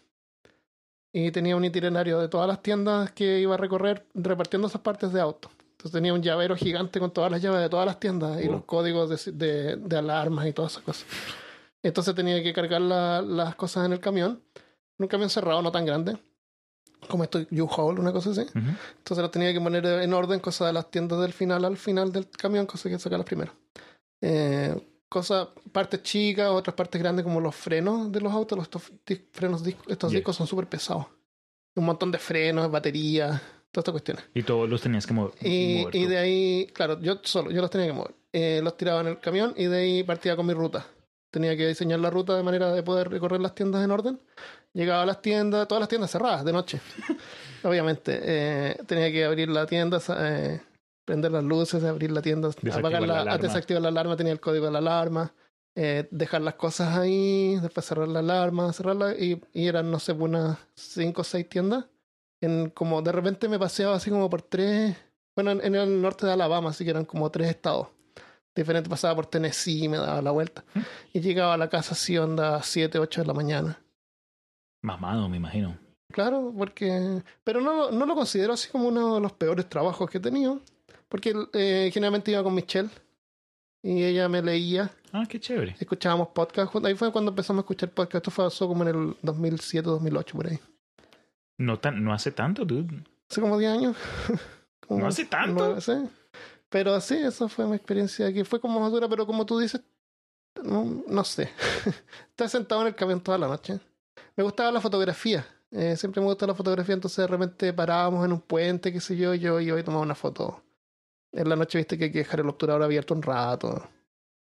[1.14, 5.12] Y tenía un itinerario de todas las tiendas que iba a recorrer repartiendo esas partes
[5.14, 5.50] de auto.
[5.78, 8.64] Entonces tenía un llavero gigante con todas las llaves de todas las tiendas y los
[8.66, 11.06] códigos de, de- de alarmas y todas esas cosas.
[11.84, 14.42] Entonces tenía que cargar la- las cosas en el camión.
[14.98, 16.18] Un camión cerrado, no tan grande.
[17.08, 18.42] Como esto U-Haul, una cosa así.
[18.56, 22.12] Entonces las tenía que poner en orden, cosas de las tiendas del final al final
[22.12, 23.54] del camión, cosas que sacar las primeras.
[24.22, 24.76] Eh,
[25.08, 28.82] cosas, partes chicas, otras partes grandes como los frenos de los autos, los, estos
[29.32, 30.20] frenos estos Yeah.
[30.20, 31.06] discos son súper pesados.
[31.76, 33.40] Un montón de frenos, baterías,
[33.78, 34.24] todas estas cuestiones.
[34.34, 35.16] Y todos los tenías que Y,
[35.84, 38.16] mover y de ahí, claro, yo solo, yo los tenía que mover.
[38.34, 40.88] Eh, los tiraba en el camión y de ahí partía con mi ruta.
[41.32, 44.20] Tenía que diseñar la ruta de manera de poder recorrer las tiendas en orden.
[44.74, 46.80] Llegaba a las tiendas, todas las tiendas cerradas de noche.
[47.64, 48.20] Obviamente.
[48.24, 50.62] Eh, tenía que abrir la tienda, eh,
[51.06, 54.66] prender las luces, abrir la tienda, apagar la la, desactivar la alarma, tenía el código
[54.66, 55.34] de la alarma.
[55.76, 60.14] eh, dejar las cosas ahí, después cerrar la alarma, cerrarla y, y eran, no sé,
[60.14, 61.86] unas cinco o seis tiendas.
[62.42, 64.96] En, como de repente me paseaba así como por tres,
[65.36, 67.88] bueno, en, en el norte de Alabama, así que eran como tres estados.
[68.56, 70.64] Diferente, pasaba por Tennessee, me daba la vuelta.
[71.14, 73.80] Y llegaba a la casa así, onda, 7, 8 de la mañana.
[74.82, 75.78] Mamado, me imagino.
[76.12, 77.22] Claro, porque...
[77.44, 80.62] Pero no, no lo considero así como uno de los peores trabajos que he tenido.
[81.10, 82.90] Porque eh, generalmente iba con Michelle
[83.84, 85.76] y ella me leía, Ah, qué chévere.
[85.80, 86.76] escuchábamos podcast.
[86.84, 88.16] Ahí fue cuando empezamos a escuchar podcast.
[88.16, 90.60] Esto fue eso como en el 2007, 2008, por ahí.
[91.58, 93.04] No tan, no hace tanto, dude.
[93.30, 93.98] Hace como 10 años.
[94.88, 95.82] Como ¿No hace tanto?
[95.82, 95.94] sí.
[96.70, 99.82] Pero sí, esa fue mi experiencia, que fue como más dura, pero como tú dices,
[100.64, 101.50] no, no sé.
[102.30, 103.80] Estaba sentado en el camión toda la noche.
[104.36, 105.46] Me gustaba la fotografía.
[105.72, 109.18] Eh, siempre me gusta la fotografía, entonces de repente parábamos en un puente, qué sé
[109.18, 110.62] yo, yo y hoy tomaba una foto.
[111.32, 113.88] En la noche viste que hay que dejar el obturador abierto un rato.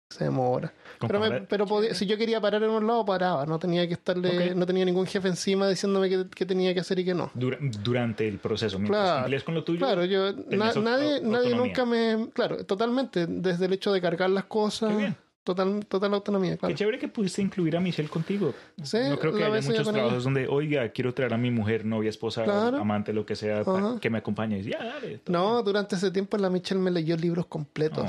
[0.09, 0.73] Se demora.
[1.01, 3.45] Pero, me- pero podía- si yo quería parar en un lado, paraba.
[3.45, 6.99] No tenía que estarle, no tenía ningún jefe encima diciéndome qué, qué tenía que hacer
[7.01, 7.31] y qué no.
[7.35, 9.45] dura- durante el proceso, mientras Claro.
[9.45, 9.79] con lo tuyo.
[9.81, 14.45] Claro, yo na- nadie, nadie nunca me, claro, totalmente, desde el hecho de cargar las
[14.45, 15.17] cosas, Qué bien.
[15.47, 16.75] Total, total autonomía, claro.
[16.75, 18.53] Qué chévere que pudiste incluir a Michelle contigo.
[18.83, 22.11] Sí, no creo que haya muchos trabajos donde, oiga, quiero traer a mi mujer, novia,
[22.11, 22.79] esposa, Claro.
[22.79, 24.59] amante, lo que sea, para que me acompañe.
[24.59, 25.21] Y, ya, dale.
[25.29, 28.05] No, durante ese tiempo la Michelle me leyó libros completos.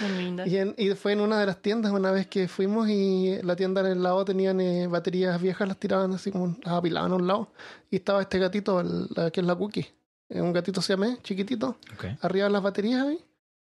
[0.00, 0.46] Muy linda.
[0.46, 3.56] Y, en- y fue en una de las tiendas una vez que fuimos y la
[3.56, 7.16] tienda en el lado tenían eh, baterías viejas, las tiraban así como las apilaban a
[7.16, 7.48] un lado.
[7.90, 9.86] Y estaba este gatito, el- la, que es la cookie.
[10.28, 12.04] Eh, Un gatito siamés, chiquitito, Ok.
[12.20, 13.18] arriba de las baterías ahí.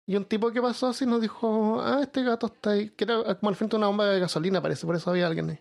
[0.10, 3.36] Y un tipo que pasó así nos dijo, ah, este gato está ahí, que era
[3.36, 5.60] como al frente de una bomba de gasolina, parece, por eso había alguien ahí.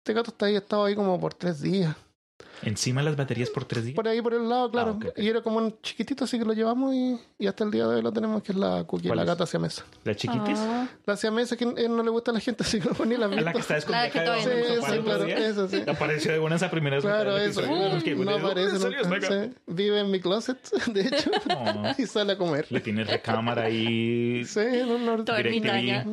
[0.00, 1.96] Este gato está ahí, estaba ahí como por tres días.
[2.62, 3.94] Encima las baterías por tres días.
[3.94, 4.92] Por ahí, por el lado, claro.
[4.92, 5.06] ok.
[5.18, 7.96] Y era como un chiquitito, así que lo llevamos y, y hasta el día de
[7.96, 9.28] hoy lo tenemos, que es la cookie, ¿Cuál la es?
[9.28, 9.84] gata siamesa.
[10.04, 10.58] ¿La chiquitis?
[10.58, 13.16] Ah, La siamesa que eh, no le gusta a la gente, así que no, ni
[13.16, 14.10] la la que está escondida.
[14.10, 15.82] Sí, no sí, claro, eso sí.
[15.86, 17.02] Apareció de buenas a primeras.
[17.04, 17.60] Claro, eso.
[17.62, 18.78] No ¿de dónde aparece
[19.48, 19.54] sí.
[19.66, 20.58] Vive en mi closet,
[20.92, 21.92] de hecho, No.
[21.98, 22.66] y sale a comer.
[22.70, 24.44] Le tienes recámara ahí.
[24.46, 25.22] Sí, no, no.
[25.24, 25.66] Todo DirecTV.
[25.66, 26.06] ermitaña.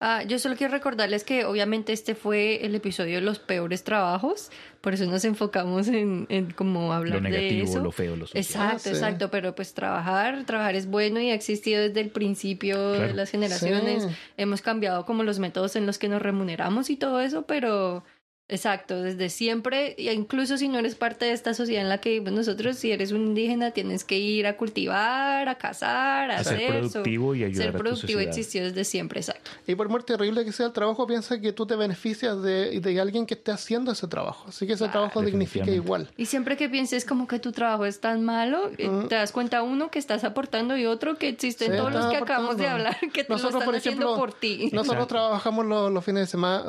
[0.00, 4.48] Ah, yo solo quiero recordarles que obviamente este fue el episodio de los peores trabajos,
[4.80, 7.82] por eso nos enfocamos en, en cómo hablar Lo de negativo, eso.
[7.82, 8.40] lo feo, lo sucio.
[8.40, 8.88] Exacto, Ah, sí.
[8.90, 13.30] exacto, pero pues trabajar, trabajar es bueno y ha existido desde el principio de las
[13.30, 14.04] generaciones.
[14.04, 14.08] Sí.
[14.36, 18.04] Hemos cambiado como los métodos en los que nos remuneramos y todo eso, pero
[18.48, 22.10] exacto, desde siempre, e incluso si no eres parte de esta sociedad en la que
[22.10, 26.44] vivimos nosotros, si eres un indígena, tienes que ir a cultivar, a cazar, a, A
[26.44, 26.90] ser hacer eso.
[26.92, 28.28] productivo y ayudar Ser a tu productivo sociedad.
[28.38, 29.50] existió desde siempre, exacto.
[29.66, 33.00] Y por muy terrible que sea el trabajo, piensa que tú te beneficias de, de
[33.00, 34.46] alguien que esté haciendo ese trabajo.
[34.48, 36.08] Así que ese trabajo dignifica igual.
[36.16, 39.08] Y siempre que pienses como que tu trabajo es tan malo, eh, Mm.
[39.08, 42.16] te das cuenta uno que estás aportando y otro que existen Sí, todos los que
[42.16, 44.70] acabamos de hablar que te Nosotros, lo están por haciendo ejemplo, por ti.
[44.72, 45.06] Nosotros Exacto.
[45.06, 46.64] trabajamos los, los fines de semana.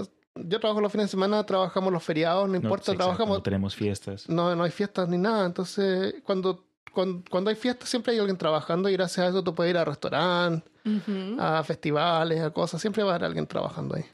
[0.48, 3.38] Yo trabajo los fines de semana, trabajamos los feriados, no No, importa, exacto, trabajamos.
[3.38, 4.30] No tenemos fiestas.
[4.30, 5.46] No, no hay fiestas ni nada.
[5.46, 9.54] Entonces, cuando, cuando, cuando hay fiestas, siempre hay alguien trabajando y gracias a eso tú
[9.56, 11.36] puedes ir a restaurantes, Ujú.
[11.40, 12.80] a festivales, a cosas.
[12.82, 14.06] Siempre va a haber alguien trabajando ahí.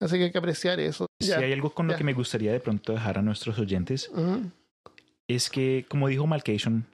[0.00, 1.06] Así que hay que apreciar eso.
[1.20, 1.38] Si Ya.
[1.38, 1.98] hay algo con lo ya.
[1.98, 4.50] que me gustaría de pronto dejar a nuestros oyentes, Ujú.
[5.28, 6.86] es que, como dijo Malcation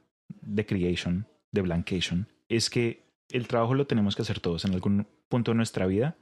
[0.42, 5.06] de Creation, de Blancation, es que el trabajo lo tenemos que hacer todos en algún
[5.28, 6.16] punto de nuestra vida,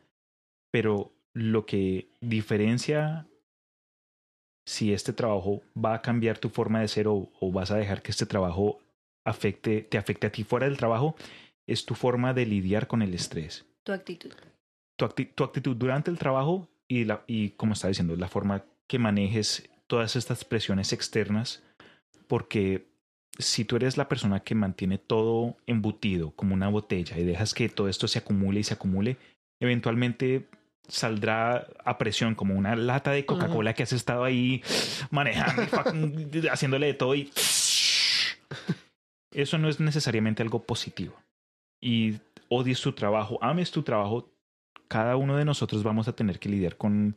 [0.71, 3.27] pero lo que diferencia
[4.67, 8.01] si este trabajo va a cambiar tu forma de ser o, o vas a dejar
[8.03, 8.81] que este trabajo
[9.25, 11.15] afecte, te afecte a ti fuera del trabajo,
[11.67, 13.67] es tu forma de lidiar con el estrés.
[13.85, 14.33] Tu actitud.
[14.97, 18.65] tu, acti- tu actitud durante el trabajo y, la, y, como está diciendo, la forma
[18.89, 21.63] que manejes todas estas presiones externas,
[22.27, 22.89] porque
[23.39, 27.69] si tú eres la persona que mantiene todo embutido como una botella y dejas que
[27.69, 29.19] todo esto se acumule y se acumule,
[29.61, 30.49] eventualmente
[30.89, 34.63] saldrá a presión como una lata de Coca-Cola que has estado ahí
[35.11, 37.31] manejando y fucking haciéndole de todo y
[39.33, 41.17] eso no es necesariamente algo positivo.
[41.81, 42.19] Y
[42.49, 44.31] odies tu trabajo, ames tu trabajo,
[44.89, 47.17] cada uno de nosotros vamos a tener que lidiar con,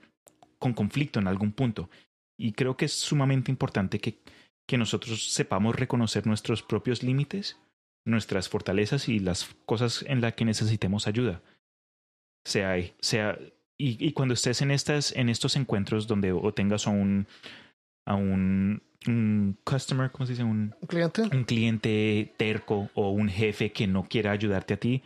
[0.58, 1.90] con conflicto en algún punto.
[2.38, 4.20] Y creo que es sumamente importante que,
[4.66, 7.58] que nosotros sepamos reconocer nuestros propios límites,
[8.06, 11.42] nuestras fortalezas y las cosas en las que necesitemos ayuda.
[12.46, 13.38] Sea, sea
[13.80, 17.28] y, y cuando estés en, estas, en estos encuentros donde o tengas a un,
[18.06, 20.44] a un, un customer, ¿cómo se dice?
[20.44, 21.22] Un, ¿Un cliente?
[21.22, 25.02] un cliente terco o un jefe que no quiera ayudarte a ti,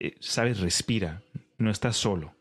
[0.00, 1.22] eh, sabes, respira,
[1.58, 2.34] no estás solo.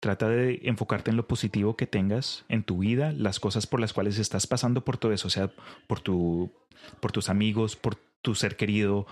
[0.00, 3.94] Trata de enfocarte en lo positivo que tengas en tu vida, las cosas por las
[3.94, 5.50] cuales estás pasando por todo eso, o sea,
[5.86, 6.52] por, tu,
[7.00, 9.06] por tus amigos, por tu ser querido,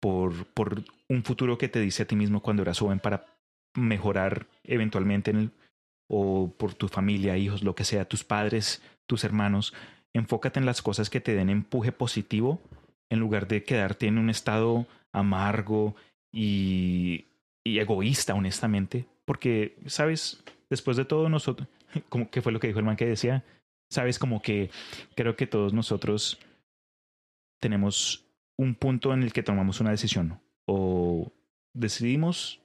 [0.00, 3.33] por, por un futuro que te dice a ti mismo cuando eras joven para
[3.74, 5.50] mejorar eventualmente en el,
[6.08, 9.74] o por tu familia, hijos, lo que sea, tus padres, tus hermanos.
[10.12, 12.60] Enfócate en las cosas que te den empuje positivo
[13.10, 15.96] en lugar de quedarte en un estado amargo
[16.32, 17.26] y,
[17.64, 19.06] y egoísta, honestamente.
[19.24, 20.42] Porque, ¿sabes?
[20.70, 21.68] Después de todo, nosotros,
[22.08, 23.44] como que fue lo que dijo el man que decía,
[23.90, 24.18] ¿sabes?
[24.18, 24.70] Como que
[25.14, 26.38] creo que todos nosotros
[27.60, 28.24] tenemos
[28.56, 31.32] un punto en el que tomamos una decisión o
[31.74, 32.60] decidimos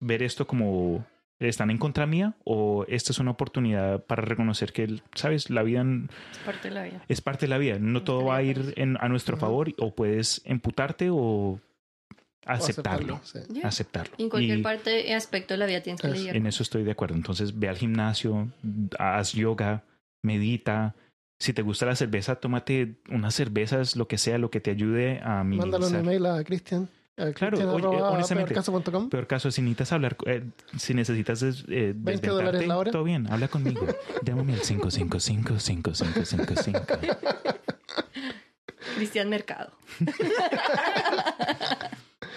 [0.00, 1.04] ver esto como
[1.40, 5.84] están en contra mía o esta es una oportunidad para reconocer que, sabes, la vida
[6.32, 7.04] Es parte de la vida.
[7.08, 7.78] es parte de la vida.
[7.78, 11.60] No todo va a ir en- a nuestro favor o puedes emputarte o O
[12.46, 13.20] aceptarlo.
[13.24, 13.38] sí.
[13.62, 14.14] Aceptarlo.
[14.18, 16.34] En cualquier Y parte y aspecto de la vida tienes que lidiar.
[16.36, 17.14] en eso estoy de acuerdo.
[17.14, 18.48] Entonces ve al gimnasio,
[18.98, 19.84] haz yoga,
[20.22, 20.94] medita,
[21.40, 25.20] Si te gusta la cerveza, tómate unas cervezas, lo que sea, lo que te ayude
[25.22, 26.00] a Mándale un minimizar.
[26.00, 26.88] email a Cristian.
[27.18, 29.08] A Claro, oye, honestamente, peorcaso.com.
[29.10, 30.44] Peor caso, si necesitas hablar, eh,
[30.78, 32.90] si necesitas eh, 20 dólares la hora.
[32.92, 33.84] todo bien, habla conmigo.
[34.22, 37.18] Llámame al 555-5555.
[38.96, 39.72] Cristian Mercado.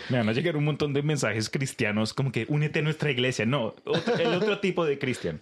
[0.09, 3.45] Me van a llegar un montón de mensajes cristianos como que únete a nuestra iglesia.
[3.45, 5.41] No, otro- el otro tipo de cristian.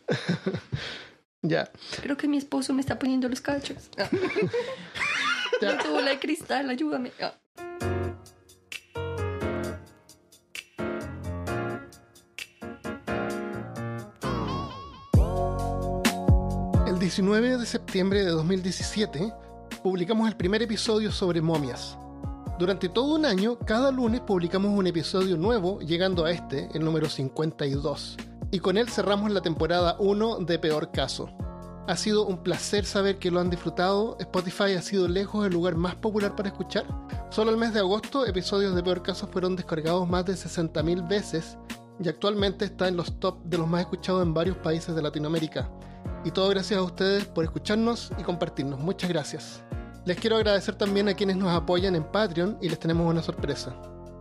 [1.41, 1.71] Ya.
[2.03, 3.89] Creo que mi esposo me está poniendo los cachos.
[5.61, 5.77] Ya.
[5.79, 7.11] Tu bola de cristal, ayúdame.
[7.21, 7.33] Ah.
[17.09, 19.33] 19 de septiembre de 2017
[19.81, 21.97] publicamos el primer episodio sobre momias.
[22.59, 27.09] Durante todo un año, cada lunes publicamos un episodio nuevo, llegando a este, el número
[27.09, 28.15] 52.
[28.51, 31.31] Y con él cerramos la temporada 1 de Peor Caso.
[31.87, 34.15] Ha sido un placer saber que lo han disfrutado.
[34.19, 36.85] Spotify ha sido lejos el lugar más popular para escuchar.
[37.31, 41.57] Solo el mes de agosto, episodios de Peor Caso fueron descargados más de 60.000 veces
[41.99, 45.71] y actualmente está en los top de los más escuchados en varios países de Latinoamérica.
[46.23, 48.79] Y todo gracias a ustedes por escucharnos y compartirnos.
[48.79, 49.63] Muchas gracias.
[50.05, 53.75] Les quiero agradecer también a quienes nos apoyan en Patreon y les tenemos una sorpresa.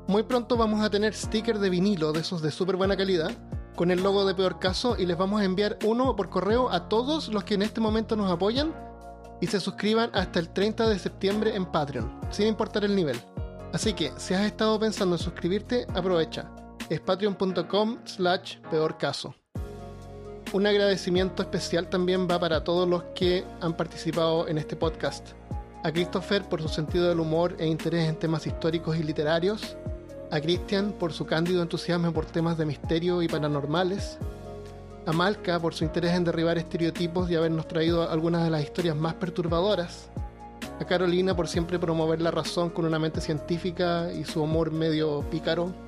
[0.07, 3.31] Muy pronto vamos a tener stickers de vinilo de esos de súper buena calidad
[3.77, 6.89] con el logo de Peor Caso y les vamos a enviar uno por correo a
[6.89, 8.75] todos los que en este momento nos apoyan
[9.41, 13.21] y se suscriban hasta el 30 de septiembre en Patreon, sin importar el nivel.
[13.73, 16.51] Así que si has estado pensando en suscribirte, aprovecha.
[16.89, 19.35] Es patreon.com slash peor caso.
[20.51, 25.33] Un agradecimiento especial también va para todos los que han participado en este podcast.
[25.85, 29.77] A Christopher por su sentido del humor e interés en temas históricos y literarios.
[30.31, 34.17] A Christian por su cándido entusiasmo por temas de misterio y paranormales.
[35.05, 38.97] A Malca por su interés en derribar estereotipos y habernos traído algunas de las historias
[38.97, 40.09] más perturbadoras.
[40.81, 45.21] A Carolina por siempre promover la razón con una mente científica y su humor medio
[45.31, 45.88] pícaro.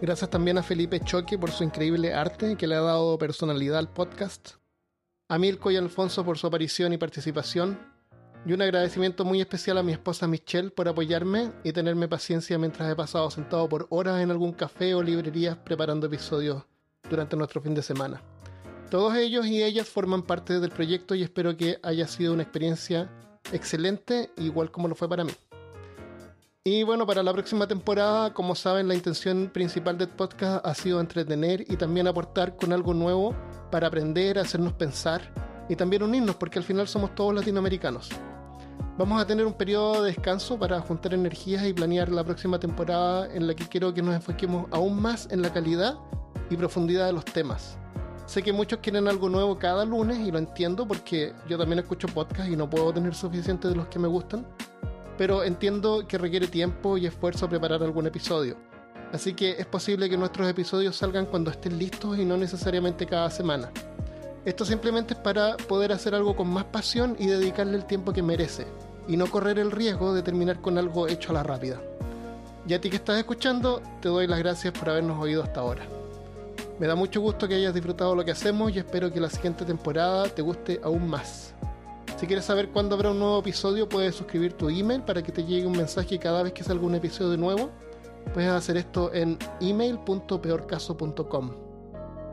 [0.00, 3.92] Gracias también a Felipe Choque por su increíble arte que le ha dado personalidad al
[3.92, 4.52] podcast.
[5.28, 7.78] A Milko y Alfonso por su aparición y participación.
[8.46, 12.90] Y un agradecimiento muy especial a mi esposa Michelle por apoyarme y tenerme paciencia mientras
[12.90, 16.64] he pasado sentado por horas en algún café o librerías preparando episodios
[17.10, 18.22] durante nuestro fin de semana.
[18.90, 23.10] Todos ellos y ellas forman parte del proyecto y espero que haya sido una experiencia
[23.52, 25.32] excelente, igual como lo fue para mí.
[26.62, 31.00] Y bueno, para la próxima temporada, como saben, la intención principal del podcast ha sido
[31.00, 33.34] entretener y también aportar con algo nuevo
[33.70, 35.22] para aprender, hacernos pensar
[35.70, 38.10] y también unirnos, porque al final somos todos latinoamericanos.
[38.98, 43.34] Vamos a tener un periodo de descanso para juntar energías y planear la próxima temporada
[43.34, 45.96] en la que quiero que nos enfoquemos aún más en la calidad
[46.50, 47.78] y profundidad de los temas.
[48.26, 52.06] Sé que muchos quieren algo nuevo cada lunes y lo entiendo porque yo también escucho
[52.08, 54.46] podcasts y no puedo tener suficiente de los que me gustan,
[55.20, 58.56] pero entiendo que requiere tiempo y esfuerzo preparar algún episodio.
[59.12, 63.28] Así que es posible que nuestros episodios salgan cuando estén listos y no necesariamente cada
[63.28, 63.70] semana.
[64.46, 68.22] Esto simplemente es para poder hacer algo con más pasión y dedicarle el tiempo que
[68.22, 68.66] merece,
[69.08, 71.82] y no correr el riesgo de terminar con algo hecho a la rápida.
[72.66, 75.82] Y a ti que estás escuchando, te doy las gracias por habernos oído hasta ahora.
[76.78, 79.66] Me da mucho gusto que hayas disfrutado lo que hacemos y espero que la siguiente
[79.66, 81.54] temporada te guste aún más.
[82.16, 85.44] Si quieres saber cuándo habrá un nuevo episodio, puedes suscribir tu email para que te
[85.44, 87.70] llegue un mensaje cada vez que salga un episodio nuevo.
[88.34, 91.50] Puedes hacer esto en email.peorcaso.com.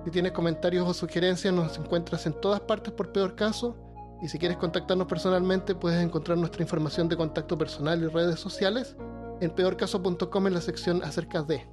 [0.03, 3.75] Si tienes comentarios o sugerencias, nos encuentras en todas partes por Peor Caso.
[4.21, 8.95] Y si quieres contactarnos personalmente, puedes encontrar nuestra información de contacto personal y redes sociales
[9.41, 11.67] en peorcaso.com en la sección acerca de.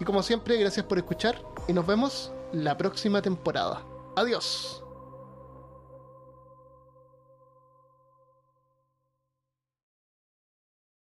[0.00, 3.82] Y como siempre, gracias por escuchar y nos vemos la próxima temporada.
[4.16, 4.83] Adiós.